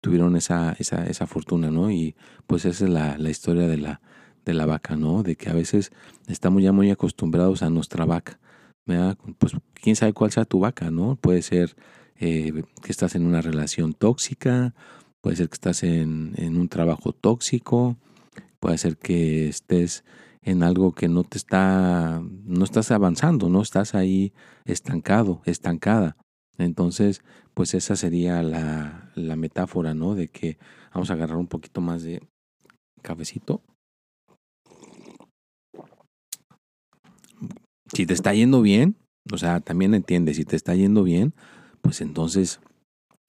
tuvieron 0.00 0.36
esa, 0.36 0.74
esa, 0.78 1.06
esa 1.06 1.26
fortuna, 1.26 1.70
¿no? 1.70 1.90
Y 1.90 2.16
pues 2.46 2.64
esa 2.64 2.84
es 2.84 2.90
la, 2.90 3.16
la 3.16 3.30
historia 3.30 3.66
de 3.66 3.76
la, 3.76 4.00
de 4.44 4.54
la 4.54 4.66
vaca, 4.66 4.96
¿no? 4.96 5.22
De 5.22 5.36
que 5.36 5.50
a 5.50 5.52
veces 5.54 5.92
estamos 6.26 6.62
ya 6.62 6.72
muy 6.72 6.90
acostumbrados 6.90 7.62
a 7.62 7.70
nuestra 7.70 8.04
vaca, 8.04 8.40
¿verdad? 8.86 9.16
Pues 9.38 9.56
quién 9.74 9.96
sabe 9.96 10.12
cuál 10.12 10.32
sea 10.32 10.44
tu 10.44 10.60
vaca, 10.60 10.90
¿no? 10.90 11.16
Puede 11.16 11.42
ser 11.42 11.76
eh, 12.16 12.64
que 12.82 12.92
estás 12.92 13.14
en 13.14 13.24
una 13.26 13.40
relación 13.42 13.94
tóxica, 13.94 14.74
puede 15.20 15.36
ser 15.36 15.48
que 15.48 15.54
estás 15.54 15.82
en, 15.82 16.34
en, 16.36 16.56
un 16.56 16.68
trabajo 16.68 17.12
tóxico, 17.12 17.96
puede 18.58 18.78
ser 18.78 18.96
que 18.96 19.48
estés 19.48 20.04
en 20.42 20.62
algo 20.62 20.92
que 20.92 21.08
no 21.08 21.24
te 21.24 21.38
está, 21.38 22.22
no 22.44 22.64
estás 22.64 22.90
avanzando, 22.90 23.48
no 23.48 23.62
estás 23.62 23.94
ahí 23.94 24.32
estancado, 24.64 25.42
estancada. 25.44 26.16
Entonces, 26.56 27.22
pues 27.54 27.74
esa 27.74 27.96
sería 27.96 28.42
la, 28.42 29.10
la 29.14 29.36
metáfora, 29.36 29.94
¿no? 29.94 30.14
De 30.14 30.28
que 30.28 30.58
vamos 30.92 31.10
a 31.10 31.14
agarrar 31.14 31.36
un 31.36 31.46
poquito 31.46 31.80
más 31.80 32.02
de 32.02 32.22
cafecito. 33.02 33.62
Si 37.92 38.06
te 38.06 38.14
está 38.14 38.32
yendo 38.34 38.62
bien, 38.62 38.96
o 39.32 39.38
sea, 39.38 39.60
también 39.60 39.94
entiende, 39.94 40.34
si 40.34 40.44
te 40.44 40.56
está 40.56 40.74
yendo 40.74 41.02
bien, 41.02 41.34
pues 41.82 42.00
entonces 42.00 42.60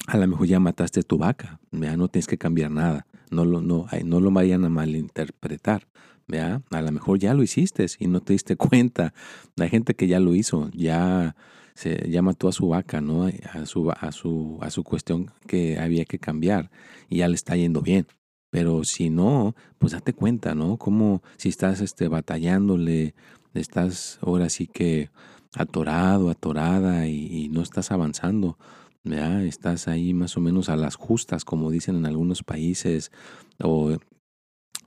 a 0.07 0.17
lo 0.17 0.27
mejor 0.27 0.47
ya 0.47 0.59
mataste 0.59 1.03
tu 1.03 1.17
vaca, 1.17 1.59
¿vea? 1.71 1.95
no 1.97 2.07
tienes 2.07 2.27
que 2.27 2.37
cambiar 2.37 2.71
nada, 2.71 3.05
no 3.29 3.45
lo, 3.45 3.61
no, 3.61 3.87
no 4.03 4.19
lo 4.19 4.31
vayan 4.31 4.65
a 4.65 4.69
malinterpretar. 4.69 5.87
¿vea? 6.27 6.61
A 6.71 6.81
lo 6.81 6.91
mejor 6.91 7.19
ya 7.19 7.33
lo 7.33 7.43
hiciste 7.43 7.85
y 7.99 8.07
no 8.07 8.21
te 8.21 8.33
diste 8.33 8.55
cuenta. 8.57 9.13
Hay 9.59 9.69
gente 9.69 9.93
que 9.93 10.07
ya 10.07 10.19
lo 10.19 10.33
hizo, 10.33 10.69
ya 10.73 11.35
se 11.75 12.09
ya 12.09 12.21
mató 12.21 12.47
a 12.47 12.53
su 12.53 12.69
vaca, 12.69 13.01
¿no? 13.01 13.29
A 13.53 13.65
su, 13.65 13.91
a 13.91 14.11
su, 14.11 14.57
a 14.61 14.69
su 14.71 14.83
cuestión 14.83 15.31
que 15.47 15.77
había 15.77 16.05
que 16.05 16.19
cambiar 16.19 16.71
y 17.09 17.17
ya 17.17 17.27
le 17.27 17.35
está 17.35 17.55
yendo 17.55 17.81
bien. 17.81 18.07
Pero 18.49 18.83
si 18.83 19.09
no, 19.09 19.55
pues 19.77 19.93
date 19.93 20.13
cuenta, 20.13 20.55
¿no? 20.55 20.77
Como 20.77 21.21
si 21.37 21.49
estás 21.49 21.79
este, 21.81 22.07
batallándole, 22.07 23.13
estás 23.53 24.19
ahora 24.21 24.49
sí 24.49 24.67
que 24.67 25.09
atorado, 25.55 26.29
atorada 26.29 27.07
y 27.07 27.49
no 27.49 27.61
estás 27.61 27.91
avanzando 27.91 28.57
Estás 29.03 29.87
ahí 29.87 30.13
más 30.13 30.37
o 30.37 30.41
menos 30.41 30.69
a 30.69 30.75
las 30.75 30.95
justas, 30.95 31.43
como 31.43 31.71
dicen 31.71 31.95
en 31.95 32.05
algunos 32.05 32.43
países, 32.43 33.11
o 33.59 33.97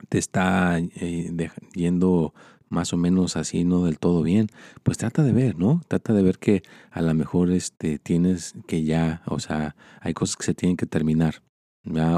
te 0.09 0.17
está 0.17 0.79
eh, 0.79 1.51
yendo 1.73 2.33
más 2.69 2.93
o 2.93 2.97
menos 2.97 3.35
así, 3.35 3.63
no 3.63 3.83
del 3.83 3.99
todo 3.99 4.23
bien, 4.23 4.47
pues 4.83 4.97
trata 4.97 5.23
de 5.23 5.33
ver, 5.33 5.57
¿no? 5.57 5.81
Trata 5.87 6.13
de 6.13 6.23
ver 6.23 6.39
que 6.39 6.63
a 6.91 7.01
lo 7.01 7.13
mejor 7.13 7.51
este, 7.51 7.99
tienes 7.99 8.53
que 8.67 8.83
ya, 8.83 9.21
o 9.25 9.39
sea, 9.39 9.75
hay 10.01 10.13
cosas 10.13 10.35
que 10.37 10.45
se 10.45 10.53
tienen 10.53 10.77
que 10.77 10.85
terminar. 10.85 11.41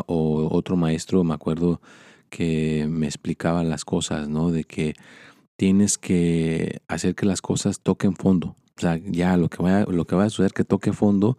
O 0.06 0.48
otro 0.52 0.78
maestro, 0.78 1.24
me 1.26 1.34
acuerdo 1.34 1.82
que 2.30 2.88
me 2.90 3.06
explicaba 3.06 3.64
las 3.64 3.84
cosas, 3.84 4.30
¿no? 4.30 4.52
De 4.52 4.64
que 4.64 4.94
tienes 5.58 5.98
que 5.98 6.82
hacer 6.88 7.16
que 7.16 7.26
las 7.26 7.42
cosas 7.42 7.82
toquen 7.82 8.16
fondo. 8.16 8.56
O 8.78 8.80
sea, 8.80 8.98
ya 8.98 9.36
lo 9.38 9.50
que 9.50 9.62
va, 9.62 9.84
lo 9.84 10.06
que 10.06 10.16
va 10.16 10.26
a 10.26 10.30
suceder 10.30 10.54
que 10.54 10.64
toque 10.64 10.94
fondo 10.94 11.38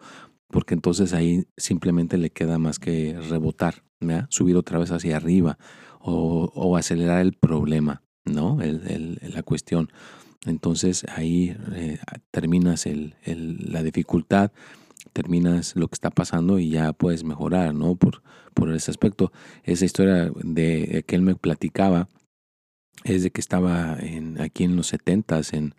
porque 0.50 0.74
entonces 0.74 1.12
ahí 1.12 1.46
simplemente 1.56 2.18
le 2.18 2.30
queda 2.30 2.58
más 2.58 2.78
que 2.78 3.18
rebotar, 3.28 3.84
subir 4.28 4.56
otra 4.56 4.78
vez 4.78 4.90
hacia 4.90 5.16
arriba 5.16 5.58
o, 6.00 6.76
acelerar 6.76 7.20
el 7.20 7.34
problema, 7.34 8.02
¿no? 8.24 8.60
El, 8.62 9.18
la 9.34 9.42
cuestión. 9.42 9.90
Entonces 10.46 11.04
ahí 11.08 11.56
eh, 11.74 11.98
terminas 12.30 12.86
el, 12.86 13.14
la 13.26 13.82
dificultad, 13.82 14.52
terminas 15.12 15.74
lo 15.76 15.88
que 15.88 15.94
está 15.94 16.10
pasando 16.10 16.58
y 16.58 16.70
ya 16.70 16.92
puedes 16.92 17.24
mejorar, 17.24 17.74
¿no? 17.74 17.96
Por, 17.96 18.22
por 18.54 18.72
ese 18.72 18.90
aspecto. 18.90 19.32
Esa 19.64 19.84
historia 19.84 20.30
de 20.42 21.04
que 21.06 21.16
él 21.16 21.22
me 21.22 21.34
platicaba 21.34 22.08
es 23.04 23.22
de 23.22 23.30
que 23.30 23.40
estaba 23.40 23.96
en, 24.00 24.40
aquí 24.40 24.64
en 24.64 24.76
los 24.76 24.88
setentas, 24.88 25.52
en 25.52 25.74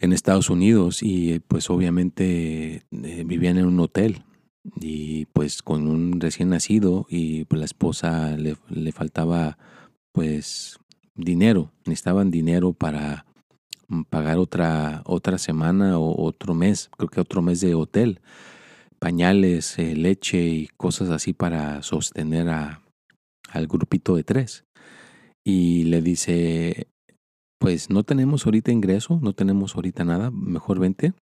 en 0.00 0.12
Estados 0.12 0.50
Unidos 0.50 1.02
y 1.02 1.40
pues 1.40 1.70
obviamente 1.70 2.84
eh, 2.90 3.24
vivían 3.26 3.58
en 3.58 3.66
un 3.66 3.80
hotel 3.80 4.24
y 4.80 5.26
pues 5.26 5.62
con 5.62 5.88
un 5.88 6.20
recién 6.20 6.50
nacido 6.50 7.06
y 7.08 7.44
pues 7.44 7.58
la 7.58 7.66
esposa 7.66 8.36
le, 8.36 8.56
le 8.68 8.92
faltaba 8.92 9.58
pues 10.12 10.78
dinero, 11.14 11.72
necesitaban 11.84 12.30
dinero 12.30 12.72
para 12.72 13.26
mm, 13.88 14.02
pagar 14.04 14.38
otra, 14.38 15.02
otra 15.04 15.38
semana 15.38 15.98
o 15.98 16.24
otro 16.24 16.54
mes, 16.54 16.90
creo 16.96 17.08
que 17.08 17.20
otro 17.20 17.42
mes 17.42 17.60
de 17.60 17.74
hotel, 17.74 18.20
pañales, 18.98 19.78
eh, 19.78 19.94
leche 19.94 20.46
y 20.46 20.68
cosas 20.76 21.10
así 21.10 21.32
para 21.32 21.82
sostener 21.82 22.48
a, 22.48 22.82
al 23.50 23.66
grupito 23.66 24.16
de 24.16 24.24
tres. 24.24 24.64
Y 25.44 25.84
le 25.84 26.00
dice 26.00 26.88
pues 27.64 27.88
no 27.88 28.02
tenemos 28.02 28.44
ahorita 28.44 28.72
ingreso, 28.72 29.18
no 29.22 29.32
tenemos 29.32 29.74
ahorita 29.74 30.04
nada, 30.04 30.30
mejor 30.30 30.78
vente, 30.78 31.14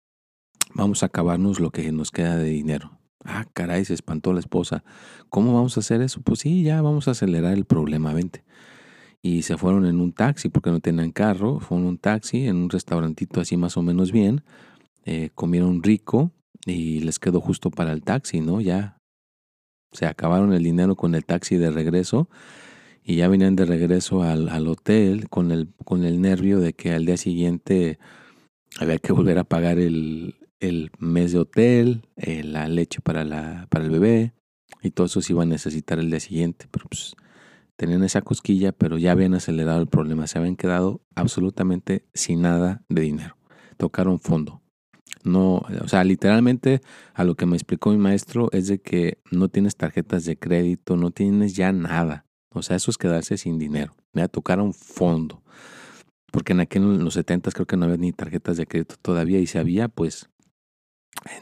vamos 0.72 1.02
a 1.02 1.06
acabarnos 1.06 1.60
lo 1.60 1.70
que 1.70 1.92
nos 1.92 2.10
queda 2.10 2.38
de 2.38 2.48
dinero. 2.48 2.98
Ah, 3.26 3.44
caray, 3.52 3.84
se 3.84 3.92
espantó 3.92 4.32
la 4.32 4.40
esposa. 4.40 4.82
¿Cómo 5.28 5.52
vamos 5.52 5.76
a 5.76 5.80
hacer 5.80 6.00
eso? 6.00 6.22
Pues 6.22 6.38
sí, 6.40 6.62
ya 6.62 6.80
vamos 6.80 7.08
a 7.08 7.10
acelerar 7.10 7.52
el 7.52 7.66
problema, 7.66 8.14
vente. 8.14 8.42
y 9.20 9.42
se 9.42 9.58
fueron 9.58 9.84
en 9.84 10.00
un 10.00 10.14
taxi 10.14 10.48
porque 10.48 10.70
no 10.70 10.80
tenían 10.80 11.12
carro, 11.12 11.60
fueron 11.60 11.84
en 11.84 11.90
un 11.90 11.98
taxi 11.98 12.46
en 12.46 12.56
un 12.56 12.70
restaurantito 12.70 13.42
así 13.42 13.58
más 13.58 13.76
o 13.76 13.82
menos 13.82 14.10
bien, 14.10 14.42
eh, 15.04 15.28
comieron 15.34 15.82
rico 15.82 16.32
y 16.64 17.00
les 17.00 17.18
quedó 17.18 17.42
justo 17.42 17.70
para 17.70 17.92
el 17.92 18.00
taxi, 18.02 18.40
¿no? 18.40 18.62
Ya 18.62 18.96
se 19.92 20.06
acabaron 20.06 20.54
el 20.54 20.62
dinero 20.62 20.96
con 20.96 21.14
el 21.14 21.26
taxi 21.26 21.58
de 21.58 21.70
regreso 21.70 22.30
y 23.04 23.16
ya 23.16 23.28
venían 23.28 23.56
de 23.56 23.64
regreso 23.64 24.22
al, 24.22 24.48
al 24.48 24.68
hotel 24.68 25.28
con 25.28 25.52
el, 25.52 25.68
con 25.84 26.04
el 26.04 26.20
nervio 26.20 26.60
de 26.60 26.72
que 26.72 26.92
al 26.92 27.06
día 27.06 27.16
siguiente 27.16 27.98
había 28.78 28.98
que 28.98 29.12
volver 29.12 29.38
a 29.38 29.44
pagar 29.44 29.78
el, 29.78 30.36
el 30.60 30.90
mes 30.98 31.32
de 31.32 31.38
hotel, 31.38 32.02
eh, 32.16 32.44
la 32.44 32.68
leche 32.68 33.00
para, 33.00 33.24
la, 33.24 33.66
para 33.70 33.84
el 33.84 33.90
bebé 33.90 34.34
y 34.82 34.90
todo 34.90 35.06
eso 35.06 35.20
se 35.20 35.32
iba 35.32 35.42
a 35.42 35.46
necesitar 35.46 35.98
el 35.98 36.10
día 36.10 36.20
siguiente. 36.20 36.66
Pero 36.70 36.86
pues 36.88 37.16
tenían 37.76 38.04
esa 38.04 38.22
cosquilla, 38.22 38.72
pero 38.72 38.98
ya 38.98 39.12
habían 39.12 39.34
acelerado 39.34 39.80
el 39.80 39.88
problema. 39.88 40.26
Se 40.26 40.38
habían 40.38 40.56
quedado 40.56 41.00
absolutamente 41.14 42.04
sin 42.14 42.42
nada 42.42 42.82
de 42.88 43.02
dinero. 43.02 43.36
Tocaron 43.76 44.20
fondo. 44.20 44.62
No, 45.22 45.62
o 45.82 45.88
sea, 45.88 46.04
literalmente 46.04 46.80
a 47.14 47.24
lo 47.24 47.34
que 47.34 47.44
me 47.44 47.56
explicó 47.56 47.90
mi 47.90 47.98
maestro 47.98 48.48
es 48.52 48.68
de 48.68 48.80
que 48.80 49.18
no 49.30 49.48
tienes 49.48 49.76
tarjetas 49.76 50.24
de 50.24 50.38
crédito, 50.38 50.96
no 50.96 51.10
tienes 51.10 51.54
ya 51.54 51.72
nada. 51.72 52.24
O 52.52 52.62
sea, 52.62 52.76
eso 52.76 52.90
es 52.90 52.98
quedarse 52.98 53.36
sin 53.36 53.58
dinero. 53.58 53.94
Me 54.12 54.26
tocaron 54.28 54.74
fondo. 54.74 55.42
Porque 56.32 56.52
en 56.52 56.60
aquel 56.60 56.82
en 56.82 57.04
los 57.04 57.14
70 57.14 57.50
creo 57.52 57.66
que 57.66 57.76
no 57.76 57.84
había 57.84 57.96
ni 57.96 58.12
tarjetas 58.12 58.56
de 58.56 58.66
crédito 58.66 58.96
todavía 59.00 59.40
y 59.40 59.46
si 59.46 59.58
había, 59.58 59.88
pues 59.88 60.30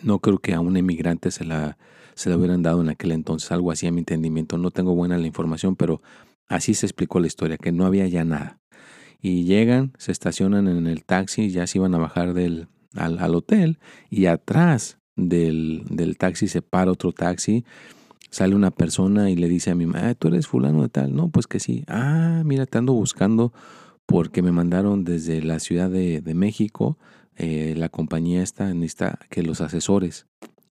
no 0.02 0.18
creo 0.20 0.38
que 0.38 0.54
a 0.54 0.60
un 0.60 0.76
emigrante 0.76 1.30
se 1.30 1.44
la, 1.44 1.78
se 2.14 2.30
la 2.30 2.36
hubieran 2.36 2.62
dado 2.62 2.80
en 2.80 2.88
aquel 2.88 3.12
entonces, 3.12 3.52
algo 3.52 3.70
así 3.70 3.86
a 3.86 3.92
mi 3.92 4.00
entendimiento. 4.00 4.58
No 4.58 4.70
tengo 4.70 4.94
buena 4.94 5.18
la 5.18 5.26
información, 5.26 5.76
pero 5.76 6.02
así 6.48 6.74
se 6.74 6.86
explicó 6.86 7.20
la 7.20 7.26
historia, 7.26 7.58
que 7.58 7.72
no 7.72 7.86
había 7.86 8.06
ya 8.06 8.24
nada. 8.24 8.60
Y 9.20 9.44
llegan, 9.44 9.92
se 9.98 10.12
estacionan 10.12 10.68
en 10.68 10.86
el 10.86 11.04
taxi, 11.04 11.50
ya 11.50 11.66
se 11.66 11.78
iban 11.78 11.94
a 11.94 11.98
bajar 11.98 12.34
del, 12.34 12.68
al, 12.94 13.18
al 13.18 13.34
hotel 13.34 13.78
y 14.10 14.26
atrás 14.26 14.98
del, 15.16 15.84
del, 15.90 16.16
taxi 16.16 16.48
se 16.48 16.62
para 16.62 16.92
otro 16.92 17.12
taxi, 17.12 17.64
sale 18.30 18.54
una 18.54 18.70
persona 18.70 19.30
y 19.30 19.37
le 19.37 19.49
dice 19.49 19.70
a 19.70 19.75
mi 19.75 19.87
mamá, 19.87 20.14
tú 20.14 20.28
eres 20.28 20.47
fulano 20.47 20.82
de 20.82 20.88
tal, 20.88 21.14
no, 21.14 21.30
pues 21.30 21.47
que 21.47 21.61
sí, 21.61 21.85
ah, 21.88 22.42
mira, 22.44 22.66
te 22.66 22.78
ando 22.78 22.92
buscando 22.92 23.52
porque 24.06 24.42
me 24.42 24.52
mandaron 24.52 25.04
desde 25.04 25.42
la 25.42 25.58
Ciudad 25.61 25.90
de, 25.90 26.20
de 26.20 26.35
México, 26.35 26.99
eh, 27.37 27.75
la 27.76 27.88
compañía 27.88 28.42
está 28.42 28.70
en 28.70 28.82
esta, 28.82 29.18
que 29.30 29.42
los 29.42 29.61
asesores, 29.61 30.26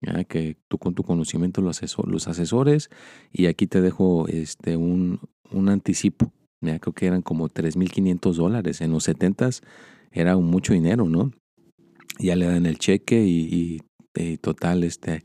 ¿ya? 0.01 0.24
que 0.24 0.57
tú 0.67 0.77
con 0.77 0.93
tu 0.93 1.03
conocimiento 1.03 1.62
los, 1.62 1.81
los 2.05 2.27
asesores 2.27 2.89
y 3.31 3.48
aquí 3.48 3.67
te 3.67 3.81
dejo 3.81 4.27
este, 4.27 4.77
un, 4.77 5.19
un 5.51 5.69
anticipo, 5.69 6.31
¿ya? 6.62 6.79
creo 6.79 6.93
que 6.93 7.07
eran 7.07 7.22
como 7.22 7.50
3.500 7.50 8.33
dólares, 8.36 8.81
en 8.81 8.91
los 8.91 9.03
70 9.03 9.50
era 10.12 10.38
mucho 10.38 10.74
dinero, 10.74 11.05
¿no? 11.10 11.31
ya 12.19 12.36
le 12.36 12.45
dan 12.45 12.65
el 12.65 12.77
cheque 12.77 13.24
y, 13.25 13.81
total, 14.41 14.83
este, 14.83 15.24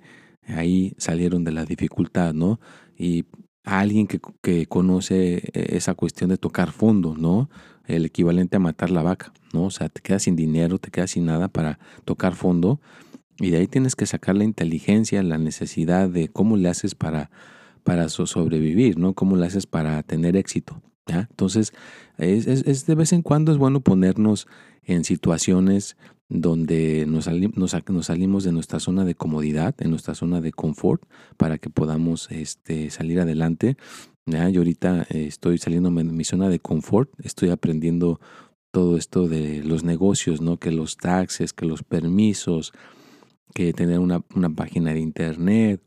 ahí 0.49 0.95
salieron 0.99 1.45
de 1.45 1.53
la 1.53 1.65
dificultad, 1.65 2.35
¿no? 2.35 2.61
Y 2.97 3.27
alguien 3.65 4.07
que, 4.07 4.21
que, 4.43 4.67
conoce 4.67 5.51
esa 5.53 5.95
cuestión 5.95 6.31
de 6.31 6.39
tocar 6.39 6.73
fondo, 6.73 7.15
¿no? 7.17 7.51
El 7.87 8.07
equivalente 8.07 8.57
a 8.57 8.61
matar 8.61 8.91
la 8.91 9.03
vaca, 9.03 9.33
¿no? 9.53 9.65
O 9.65 9.71
sea, 9.71 9.89
te 9.89 10.01
quedas 10.01 10.23
sin 10.23 10.37
dinero, 10.37 10.79
te 10.79 10.91
quedas 10.91 11.13
sin 11.13 11.27
nada 11.27 11.49
para 11.49 11.79
tocar 12.05 12.35
fondo 12.35 12.81
y 13.41 13.51
de 13.51 13.59
ahí 13.59 13.67
tienes 13.67 13.95
que 13.95 14.07
sacar 14.07 14.37
la 14.37 14.45
inteligencia, 14.45 15.23
la 15.23 15.39
necesidad 15.39 16.09
de 16.09 16.29
cómo 16.29 16.57
le 16.57 16.69
haces 16.69 16.95
para, 16.95 17.31
para 17.85 18.09
sobrevivir, 18.09 18.99
¿no? 18.99 19.15
Cómo 19.15 19.37
le 19.37 19.47
haces 19.47 19.67
para 19.67 20.03
tener 20.03 20.37
éxito, 20.37 20.83
¿ya? 21.07 21.29
Entonces, 21.31 21.73
es, 22.17 22.47
es, 22.47 22.67
es 22.67 22.87
de 22.87 22.95
vez 22.95 23.13
en 23.13 23.23
cuando 23.23 23.53
es 23.53 23.59
bueno 23.59 23.81
ponernos 23.81 24.49
en 24.83 25.05
situaciones 25.05 25.97
donde 26.29 27.07
nos, 27.07 27.29
nos, 27.55 28.07
salimos 28.07 28.45
de 28.45 28.53
nuestra 28.53 28.81
zona 28.81 29.05
de 29.05 29.15
comodidad, 29.15 29.75
en 29.79 29.91
nuestra 29.91 30.15
zona 30.15 30.41
de 30.41 30.53
confort, 30.53 31.03
para 31.37 31.59
que 31.59 31.71
podamos 31.71 32.31
este, 32.31 32.91
salir 32.91 33.21
adelante. 33.21 33.77
¿ya? 34.27 34.49
Yo 34.51 34.61
ahorita 34.61 35.07
eh, 35.11 35.27
estoy 35.27 35.59
saliendo 35.59 35.91
de 35.91 36.05
mi 36.05 36.25
zona 36.25 36.49
de 36.49 36.61
confort, 36.61 37.11
estoy 37.23 37.51
aprendiendo 37.51 38.21
todo 38.71 38.99
esto 38.99 39.27
de 39.27 39.63
los 39.65 39.85
negocios, 39.85 40.43
¿no? 40.43 40.59
que 40.59 40.71
los 40.71 40.99
taxes, 40.99 41.55
que 41.55 41.65
los 41.65 41.83
permisos, 41.83 42.73
que 43.55 43.73
tener 43.73 43.99
una, 43.99 44.23
una 44.35 44.51
página 44.51 44.93
de 44.93 45.01
internet, 45.01 45.81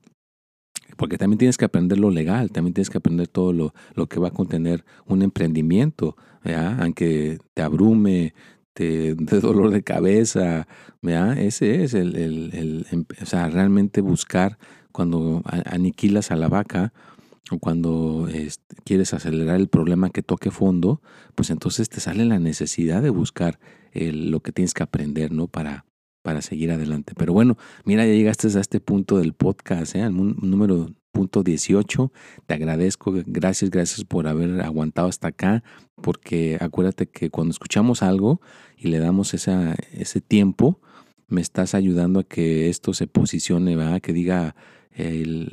porque 0.98 1.18
también 1.18 1.38
tienes 1.38 1.58
que 1.58 1.66
aprender 1.66 2.00
lo 2.00 2.10
legal, 2.10 2.52
también 2.52 2.74
tienes 2.74 2.90
que 2.90 2.98
aprender 2.98 3.28
todo 3.28 3.54
lo, 3.54 3.74
lo 3.94 4.08
que 4.08 4.20
va 4.20 4.30
a 4.30 4.32
contener 4.32 4.84
un 5.06 5.22
emprendimiento, 5.22 6.18
¿ya? 6.44 6.78
aunque 6.78 7.38
te 7.54 7.62
abrume, 7.62 8.34
de, 8.76 9.16
dolor 9.16 9.72
de 9.72 9.84
cabeza, 9.84 10.68
¿verdad? 11.02 11.38
Ese 11.38 11.84
es 11.84 11.94
el, 11.94 12.16
el, 12.16 12.52
el, 12.54 12.86
em, 12.92 13.06
o 13.22 13.26
sea, 13.26 13.50
realmente 13.50 14.02
buscar 14.02 14.58
cuando 14.92 15.42
aniquilas 15.46 16.32
a 16.32 16.36
la 16.36 16.48
vaca 16.48 16.94
o 17.52 17.60
cuando 17.60 18.28
este, 18.32 18.76
quieres 18.84 19.14
acelerar 19.14 19.60
el 19.60 19.68
problema 19.68 20.10
que 20.10 20.24
toque 20.24 20.52
fondo, 20.52 21.02
pues 21.36 21.50
entonces 21.50 21.90
te 21.90 22.00
sale 22.00 22.26
la 22.26 22.40
necesidad 22.40 23.02
de 23.02 23.10
buscar 23.10 23.60
lo 23.94 24.40
que 24.40 24.52
tienes 24.52 24.74
que 24.74 24.84
aprender, 24.84 25.32
¿no? 25.32 25.48
Para, 25.48 25.86
para 26.22 26.42
seguir 26.42 26.72
adelante. 26.72 27.14
Pero 27.18 27.34
bueno, 27.34 27.58
mira, 27.84 28.06
ya 28.06 28.14
llegaste 28.14 28.48
a 28.48 28.62
este 28.62 28.80
punto 28.80 29.18
del 29.18 29.34
podcast, 29.34 29.96
¿eh? 29.96 30.04
al 30.04 30.16
número 30.16 30.90
punto 31.12 31.44
18. 31.44 32.12
Te 32.46 32.54
agradezco, 32.54 33.14
gracias, 33.26 33.70
gracias 33.70 34.04
por 34.06 34.28
haber 34.28 34.62
aguantado 34.62 35.08
hasta 35.08 35.30
acá, 35.30 35.64
porque 36.02 36.58
acuérdate 36.60 37.08
que 37.08 37.30
cuando 37.30 37.52
escuchamos 37.52 38.04
algo 38.04 38.42
y 38.78 38.88
le 38.88 39.00
damos 39.00 39.34
esa, 39.34 39.76
ese 39.94 40.22
tiempo, 40.22 40.80
me 41.28 41.42
estás 41.42 41.76
ayudando 41.76 42.20
a 42.20 42.24
que 42.24 42.70
esto 42.70 42.94
se 42.94 43.08
posicione, 43.08 43.76
¿verdad? 43.76 44.02
que 44.02 44.14
diga 44.14 44.56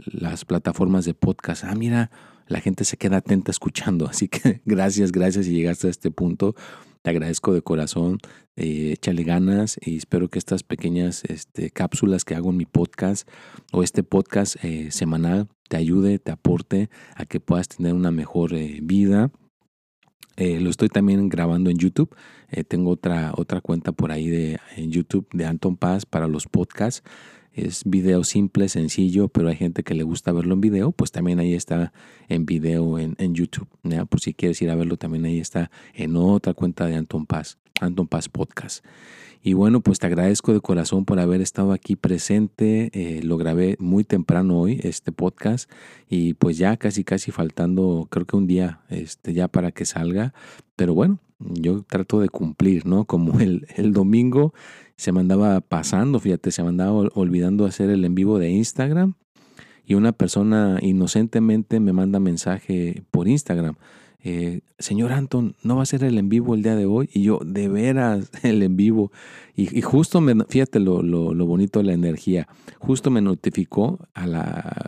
las 0.07 0.45
plataformas 0.45 1.05
de 1.05 1.15
podcast, 1.15 1.65
ah, 1.65 1.75
mira, 1.75 2.11
la 2.49 2.61
gente 2.61 2.85
se 2.85 2.97
queda 2.97 3.19
atenta 3.19 3.51
escuchando. 3.51 4.07
Así 4.11 4.29
que 4.29 4.61
gracias, 4.65 5.13
gracias 5.13 5.47
y 5.47 5.53
llegaste 5.53 5.87
a 5.87 5.91
este 5.91 6.11
punto. 6.11 6.55
Te 7.09 7.13
agradezco 7.13 7.55
de 7.55 7.63
corazón, 7.63 8.19
eh, 8.55 8.93
échale 8.93 9.23
ganas 9.23 9.79
y 9.81 9.97
espero 9.97 10.29
que 10.29 10.39
estas 10.39 10.63
pequeñas 10.63 11.25
este, 11.25 11.71
cápsulas 11.71 12.27
que 12.27 12.35
hago 12.35 12.51
en 12.51 12.59
mi 12.59 12.67
podcast 12.67 13.27
o 13.73 13.83
este 13.83 14.03
podcast 14.03 14.63
eh, 14.63 14.91
semanal 14.91 15.49
te 15.71 15.79
ayude, 15.79 16.19
te 16.19 16.33
aporte 16.33 16.91
a 17.17 17.25
que 17.25 17.41
puedas 17.41 17.69
tener 17.69 17.95
una 17.95 18.11
mejor 18.11 18.53
eh, 18.53 18.81
vida. 18.83 19.31
Eh, 20.37 20.61
lo 20.61 20.69
estoy 20.69 20.91
también 20.91 21.31
grabando 21.31 21.71
en 21.71 21.79
YouTube. 21.79 22.15
Tengo 22.69 22.91
otra, 22.91 23.33
otra 23.35 23.63
cuenta 23.63 23.93
por 23.93 24.13
ahí 24.13 24.29
de, 24.29 24.59
en 24.77 24.93
YouTube 24.93 25.27
de 25.33 25.47
Anton 25.47 25.79
Paz 25.79 26.05
para 26.05 26.29
los 26.29 26.47
podcasts. 26.47 27.03
Es 27.59 27.83
video 27.85 28.23
simple, 28.23 28.69
sencillo, 28.69 29.27
pero 29.27 29.49
hay 29.49 29.57
gente 29.57 29.83
que 29.83 29.95
le 29.95 30.05
gusta 30.05 30.31
verlo 30.31 30.55
en 30.55 30.61
video, 30.61 30.93
pues 30.93 31.11
también 31.11 31.41
ahí 31.41 31.55
está 31.55 31.93
en 32.29 32.47
video 32.47 33.01
en, 33.01 33.35
YouTube. 33.35 33.67
¿ya? 33.83 34.05
Por 34.05 34.21
si 34.21 34.33
quieres 34.33 34.63
ir 34.63 34.71
a 34.71 34.77
verlo, 34.77 34.97
también 34.97 35.25
ahí 35.25 35.41
está 35.41 35.69
en 35.93 36.15
otra 36.15 36.55
cuenta 36.55 36.87
de 36.87 36.95
Anton 36.95 37.27
Paz, 37.27 37.59
Anton 37.81 38.07
Paz 38.07 38.29
Podcast. 38.29 38.85
Y 39.43 39.55
bueno, 39.55 39.81
pues 39.81 39.99
te 39.99 40.07
agradezco 40.07 40.53
de 40.53 40.61
corazón 40.61 41.05
por 41.05 41.19
haber 41.19 41.41
estado 41.41 41.73
aquí 41.73 41.97
presente. 41.97 42.91
Eh, 42.93 43.23
lo 43.25 43.37
grabé 43.39 43.75
muy 43.81 44.05
temprano 44.05 44.61
hoy, 44.61 44.79
este 44.85 45.11
podcast, 45.11 45.69
y 46.09 46.35
pues 46.35 46.59
ya 46.59 46.77
casi, 46.77 47.03
casi 47.03 47.33
faltando, 47.33 48.07
creo 48.09 48.25
que 48.25 48.37
un 48.37 48.47
día 48.47 48.83
este, 48.89 49.35
ya 49.35 49.49
para 49.49 49.73
que 49.73 49.85
salga. 49.85 50.33
Pero 50.77 50.95
bueno, 50.95 51.19
yo 51.41 51.83
trato 51.83 52.21
de 52.21 52.29
cumplir, 52.29 52.87
¿no? 52.87 53.05
Como 53.05 53.41
el 53.41 53.93
domingo 53.93 54.55
se 54.99 55.13
me 55.13 55.21
andaba 55.21 55.63
pasando, 55.63 56.21
fíjate, 56.21 56.51
se 56.51 56.63
me 56.63 56.69
andaba 56.69 56.93
olvidando 56.93 57.65
hacer 57.65 57.89
el 57.89 58.05
en 58.05 58.15
vivo 58.15 58.39
de 58.39 58.51
Instagram. 58.51 59.15
Y 59.87 59.95
una 59.95 60.13
persona 60.13 60.79
inocentemente 60.83 61.81
me 61.81 61.95
manda 61.95 62.21
mensaje 62.21 63.05
por 63.11 63.27
Instagram 63.27 63.77
eh, 64.21 64.63
señor 64.81 65.13
Anton, 65.13 65.55
¿no 65.63 65.77
va 65.77 65.85
a 65.85 65.87
ser 65.87 66.03
el 66.03 66.19
en 66.19 66.29
vivo 66.29 66.55
el 66.55 66.63
día 66.63 66.75
de 66.75 66.87
hoy? 66.87 67.09
Y 67.13 67.23
yo, 67.23 67.39
de 67.45 67.69
veras, 67.69 68.31
el 68.43 68.63
en 68.63 68.77
vivo. 68.77 69.13
Y, 69.55 69.81
justo, 69.83 70.21
me, 70.21 70.45
fíjate 70.45 70.81
lo, 70.81 71.03
lo, 71.03 71.35
lo, 71.35 71.47
bonito 71.47 71.81
de 71.81 71.87
la 71.87 71.93
energía, 71.93 72.47
justo 72.79 73.11
me 73.11 73.21
notificó 73.21 73.99
a 74.15 74.27
las 74.27 74.45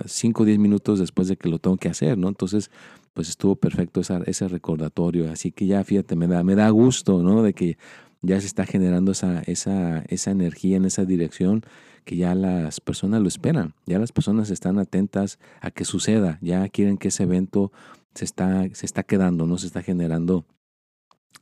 5 0.07 0.43
o 0.43 0.47
10 0.47 0.59
minutos 0.61 1.01
después 1.01 1.27
de 1.27 1.37
que 1.37 1.49
lo 1.49 1.59
tengo 1.59 1.77
que 1.77 1.89
hacer, 1.89 2.17
¿no? 2.17 2.29
Entonces, 2.29 2.71
pues 3.13 3.29
estuvo 3.29 3.57
perfecto 3.57 4.01
esa, 4.01 4.23
ese 4.27 4.47
recordatorio. 4.47 5.31
Así 5.31 5.51
que 5.51 5.67
ya, 5.67 5.83
fíjate, 5.83 6.15
me 6.15 6.29
da, 6.29 6.45
me 6.45 6.55
da 6.55 6.71
gusto, 6.71 7.23
¿no? 7.23 7.43
De 7.43 7.53
que 7.53 7.79
ya 8.23 8.41
se 8.41 8.47
está 8.47 8.67
generando 8.67 9.13
esa, 9.13 9.41
esa, 9.43 10.01
esa 10.09 10.31
energía 10.31 10.77
en 10.77 10.85
esa 10.85 11.05
dirección 11.05 11.63
que 12.05 12.17
ya 12.17 12.35
las 12.35 12.81
personas 12.81 13.21
lo 13.21 13.29
esperan, 13.29 13.75
ya 13.87 13.99
las 13.99 14.13
personas 14.13 14.51
están 14.51 14.79
atentas 14.79 15.39
a 15.61 15.71
que 15.71 15.85
suceda, 15.85 16.39
ya 16.41 16.69
quieren 16.69 16.99
que 16.99 17.09
ese 17.09 17.25
evento 17.25 17.73
se 18.15 18.25
está, 18.25 18.69
se 18.73 18.87
está 18.87 19.03
quedando, 19.03 19.47
no 19.47 19.59
se 19.59 19.67
está 19.67 19.83
generando 19.83 20.45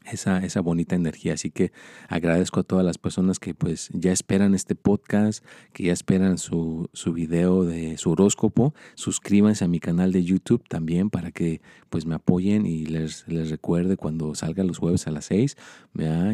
esa, 0.05 0.39
esa 0.45 0.61
bonita 0.61 0.97
energía. 0.97 1.35
Así 1.35 1.51
que 1.51 1.73
agradezco 2.09 2.61
a 2.61 2.63
todas 2.63 2.85
las 2.85 2.99
personas 2.99 3.39
que 3.39 3.55
pues 3.55 3.91
ya 3.93 4.13
esperan 4.13 4.55
este 4.55 4.75
podcast, 4.75 5.45
que 5.73 5.85
ya 5.85 5.93
esperan 5.93 6.39
su, 6.39 6.89
su 6.93 7.13
video 7.13 7.65
de 7.65 7.97
su 7.99 8.11
horóscopo. 8.11 8.75
Suscríbanse 8.95 9.65
a 9.65 9.69
mi 9.69 9.81
canal 9.81 10.13
de 10.13 10.25
YouTube 10.25 10.67
también 10.69 11.11
para 11.11 11.31
que 11.31 11.61
pues 11.91 12.07
me 12.07 12.15
apoyen 12.15 12.67
y 12.67 12.87
les, 12.87 13.27
les 13.29 13.51
recuerde 13.51 13.97
cuando 13.97 14.35
salga 14.35 14.65
los 14.65 14.79
jueves 14.79 15.07
a 15.07 15.11
las 15.11 15.27
6 15.27 15.57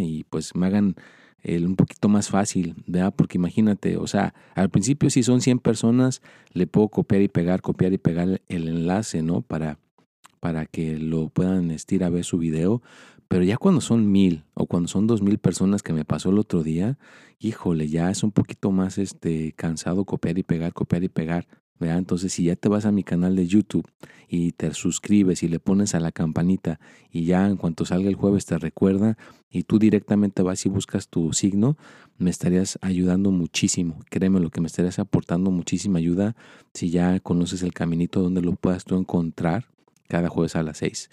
y 0.00 0.24
pues 0.24 0.54
me 0.54 0.66
hagan 0.66 0.94
el, 1.42 1.66
un 1.66 1.76
poquito 1.76 2.08
más 2.08 2.28
fácil, 2.28 2.74
¿verdad? 2.86 3.14
Porque 3.14 3.36
imagínate, 3.36 3.96
o 3.96 4.06
sea, 4.06 4.34
al 4.54 4.70
principio 4.70 5.10
si 5.10 5.22
son 5.22 5.40
100 5.42 5.58
personas, 5.58 6.22
le 6.52 6.66
puedo 6.66 6.88
copiar 6.88 7.20
y 7.22 7.28
pegar, 7.28 7.60
copiar 7.60 7.92
y 7.92 7.98
pegar 7.98 8.40
el 8.48 8.68
enlace, 8.68 9.22
¿no? 9.22 9.42
Para, 9.42 9.78
para 10.40 10.66
que 10.66 10.98
lo 10.98 11.28
puedan 11.28 11.70
estirar 11.70 12.08
a 12.08 12.10
ver 12.10 12.24
su 12.24 12.38
video, 12.38 12.82
pero 13.28 13.44
ya 13.44 13.56
cuando 13.56 13.80
son 13.80 14.10
mil 14.10 14.44
o 14.54 14.66
cuando 14.66 14.88
son 14.88 15.06
dos 15.06 15.22
mil 15.22 15.38
personas 15.38 15.82
que 15.82 15.92
me 15.92 16.04
pasó 16.04 16.30
el 16.30 16.38
otro 16.38 16.62
día, 16.62 16.98
híjole, 17.38 17.88
ya 17.88 18.10
es 18.10 18.22
un 18.22 18.32
poquito 18.32 18.70
más 18.70 18.98
este, 18.98 19.52
cansado 19.52 20.04
copiar 20.04 20.38
y 20.38 20.42
pegar, 20.42 20.72
copiar 20.72 21.04
y 21.04 21.08
pegar. 21.08 21.46
¿verdad? 21.78 21.98
Entonces, 21.98 22.32
si 22.32 22.44
ya 22.44 22.56
te 22.56 22.68
vas 22.68 22.86
a 22.86 22.92
mi 22.92 23.02
canal 23.02 23.34
de 23.34 23.46
YouTube 23.46 23.86
y 24.28 24.52
te 24.52 24.72
suscribes 24.72 25.42
y 25.42 25.48
le 25.48 25.58
pones 25.58 25.94
a 25.94 26.00
la 26.00 26.12
campanita 26.12 26.78
y 27.10 27.24
ya 27.24 27.46
en 27.46 27.56
cuanto 27.56 27.84
salga 27.84 28.08
el 28.08 28.14
jueves 28.14 28.46
te 28.46 28.58
recuerda 28.58 29.18
y 29.50 29.64
tú 29.64 29.78
directamente 29.78 30.42
vas 30.42 30.64
y 30.66 30.68
buscas 30.68 31.08
tu 31.08 31.32
signo, 31.32 31.76
me 32.16 32.30
estarías 32.30 32.78
ayudando 32.80 33.32
muchísimo. 33.32 33.98
Créeme 34.08 34.40
lo 34.40 34.50
que 34.50 34.60
me 34.60 34.68
estarías 34.68 34.98
aportando 34.98 35.50
muchísima 35.50 35.98
ayuda 35.98 36.36
si 36.72 36.90
ya 36.90 37.18
conoces 37.20 37.62
el 37.62 37.72
caminito 37.72 38.22
donde 38.22 38.40
lo 38.40 38.54
puedas 38.54 38.84
tú 38.84 38.96
encontrar 38.96 39.66
cada 40.08 40.28
jueves 40.28 40.54
a 40.54 40.62
las 40.62 40.78
seis. 40.78 41.10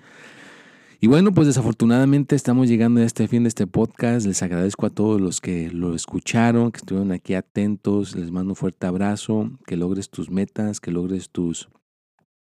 Y 1.04 1.08
bueno, 1.08 1.32
pues 1.32 1.48
desafortunadamente 1.48 2.36
estamos 2.36 2.68
llegando 2.68 3.02
a 3.02 3.04
este 3.04 3.28
fin 3.28 3.42
de 3.42 3.48
este 3.48 3.66
podcast. 3.66 4.28
Les 4.28 4.44
agradezco 4.44 4.86
a 4.86 4.92
todos 4.92 5.20
los 5.20 5.42
que 5.42 5.72
lo 5.72 5.96
escucharon, 5.96 6.72
que 6.72 6.78
estuvieron 6.78 7.12
aquí 7.12 7.34
atentos. 7.34 8.16
Les 8.16 8.30
mando 8.30 8.52
un 8.52 8.56
fuerte 8.56 8.86
abrazo, 8.86 9.50
que 9.66 9.78
logres 9.78 10.12
tus 10.12 10.30
metas, 10.30 10.80
que 10.80 10.92
logres 10.92 11.32
tus 11.32 11.70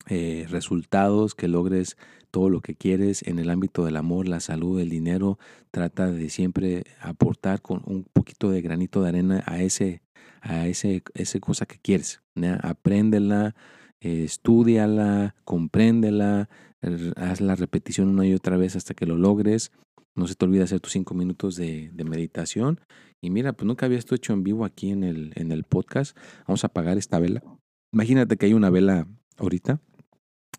eh, 0.08 0.48
resultados, 0.50 1.36
que 1.36 1.48
logres 1.48 1.98
todo 2.32 2.50
lo 2.50 2.62
que 2.62 2.74
quieres 2.74 3.22
en 3.28 3.38
el 3.38 3.52
ámbito 3.52 3.86
del 3.86 3.96
amor, 3.96 4.28
la 4.28 4.40
salud, 4.40 4.80
el 4.80 4.90
dinero. 4.90 5.38
Trata 5.70 6.10
de 6.12 6.28
siempre 6.32 6.84
aportar 7.00 7.62
con 7.62 7.84
un 7.86 8.06
poquito 8.12 8.50
de 8.50 8.64
granito 8.64 9.04
de 9.04 9.10
arena 9.10 9.44
a 9.46 9.62
ese, 9.62 10.02
a 10.42 10.66
ese, 10.66 11.04
ese 11.14 11.40
cosa 11.40 11.68
que 11.68 11.78
quieres. 11.78 12.24
Apréndela, 12.64 13.54
estudiala, 14.00 15.36
compréndela, 15.44 16.50
haz 17.16 17.42
la 17.42 17.56
repetición 17.56 18.10
una 18.10 18.26
y 18.26 18.34
otra 18.34 18.58
vez 18.58 18.76
hasta 18.76 18.94
que 18.94 19.06
lo 19.06 19.18
logres. 19.18 19.72
No 20.16 20.28
se 20.28 20.36
te 20.36 20.46
olvide 20.46 20.64
hacer 20.64 20.80
tus 20.80 20.94
cinco 20.94 21.14
minutos 21.14 21.56
de, 21.56 21.92
meditación. 22.06 22.80
Y 23.22 23.30
mira, 23.30 23.54
pues 23.54 23.68
nunca 23.68 23.86
había 23.86 23.98
esto 23.98 24.16
hecho 24.16 24.34
en 24.34 24.44
vivo 24.44 24.66
aquí 24.66 24.90
en 24.90 25.04
el, 25.04 25.32
en 25.36 25.52
el 25.52 25.64
podcast. 25.64 26.18
Vamos 26.48 26.64
a 26.64 26.68
apagar 26.68 26.98
esta 26.98 27.20
vela. 27.20 27.44
Imagínate 27.94 28.38
que 28.38 28.48
hay 28.48 28.54
una 28.54 28.70
vela 28.70 29.08
ahorita 29.38 29.80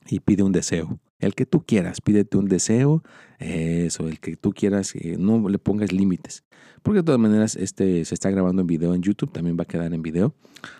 y 0.08 0.20
pide 0.20 0.42
un 0.42 0.52
deseo. 0.52 1.00
El 1.18 1.34
que 1.34 1.46
tú 1.46 1.64
quieras, 1.64 2.00
pídete 2.00 2.38
un 2.38 2.46
deseo, 2.46 3.02
eso, 3.38 4.08
el 4.08 4.20
que 4.20 4.36
tú 4.36 4.52
quieras, 4.52 4.94
eh, 4.94 5.16
no 5.18 5.48
le 5.48 5.58
pongas 5.58 5.92
límites. 5.92 6.44
Porque 6.82 6.98
de 6.98 7.04
todas 7.04 7.20
maneras, 7.20 7.56
este 7.56 8.04
se 8.04 8.14
está 8.14 8.30
grabando 8.30 8.62
en 8.62 8.68
video 8.68 8.94
en 8.94 9.02
YouTube, 9.02 9.32
también 9.32 9.56
va 9.58 9.62
a 9.62 9.66
quedar 9.66 9.92
en 9.92 10.02
video. 10.02 10.34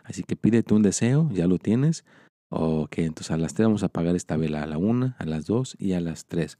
Así 0.04 0.22
que 0.22 0.36
pídete 0.36 0.74
un 0.74 0.82
deseo, 0.82 1.28
ya 1.32 1.46
lo 1.46 1.58
tienes. 1.58 2.04
Ok, 2.50 2.98
entonces 2.98 3.30
a 3.30 3.36
las 3.36 3.54
3 3.54 3.66
vamos 3.66 3.82
a 3.82 3.86
apagar 3.86 4.16
esta 4.16 4.36
vela, 4.36 4.62
a 4.62 4.66
la 4.66 4.78
1, 4.78 5.16
a 5.18 5.24
las 5.26 5.46
2 5.46 5.76
y 5.78 5.92
a 5.92 6.00
las 6.00 6.26
3. 6.26 6.58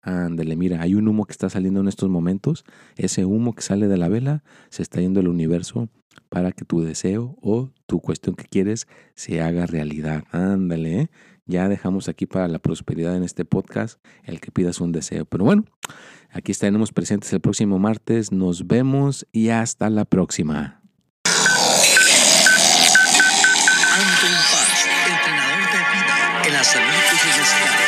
Ándale, 0.00 0.56
mira, 0.56 0.80
hay 0.80 0.94
un 0.94 1.08
humo 1.08 1.26
que 1.26 1.32
está 1.32 1.50
saliendo 1.50 1.80
en 1.80 1.88
estos 1.88 2.08
momentos. 2.08 2.64
Ese 2.96 3.24
humo 3.24 3.54
que 3.54 3.62
sale 3.62 3.88
de 3.88 3.98
la 3.98 4.08
vela 4.08 4.42
se 4.70 4.82
está 4.82 5.00
yendo 5.00 5.20
al 5.20 5.28
universo 5.28 5.88
para 6.30 6.52
que 6.52 6.64
tu 6.64 6.80
deseo 6.80 7.36
o 7.42 7.70
tu 7.86 8.00
cuestión 8.00 8.34
que 8.34 8.44
quieres 8.44 8.86
se 9.14 9.42
haga 9.42 9.66
realidad. 9.66 10.24
Ándale, 10.30 11.00
¿eh? 11.00 11.10
ya 11.46 11.68
dejamos 11.68 12.08
aquí 12.08 12.26
para 12.26 12.48
la 12.48 12.58
prosperidad 12.58 13.16
en 13.16 13.24
este 13.24 13.44
podcast 13.44 14.02
el 14.24 14.40
que 14.40 14.52
pidas 14.52 14.80
un 14.80 14.92
deseo. 14.92 15.24
Pero 15.24 15.44
bueno, 15.44 15.64
aquí 16.30 16.52
estaremos 16.52 16.92
presentes 16.92 17.32
el 17.32 17.40
próximo 17.40 17.78
martes. 17.78 18.32
Nos 18.32 18.66
vemos 18.66 19.26
y 19.32 19.48
hasta 19.48 19.90
la 19.90 20.04
próxima. 20.04 20.80
Listen, 26.68 26.82
look 26.82 26.92
at 26.92 27.16
his 27.24 27.36
this. 27.38 27.87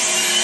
Yeah. 0.03 0.40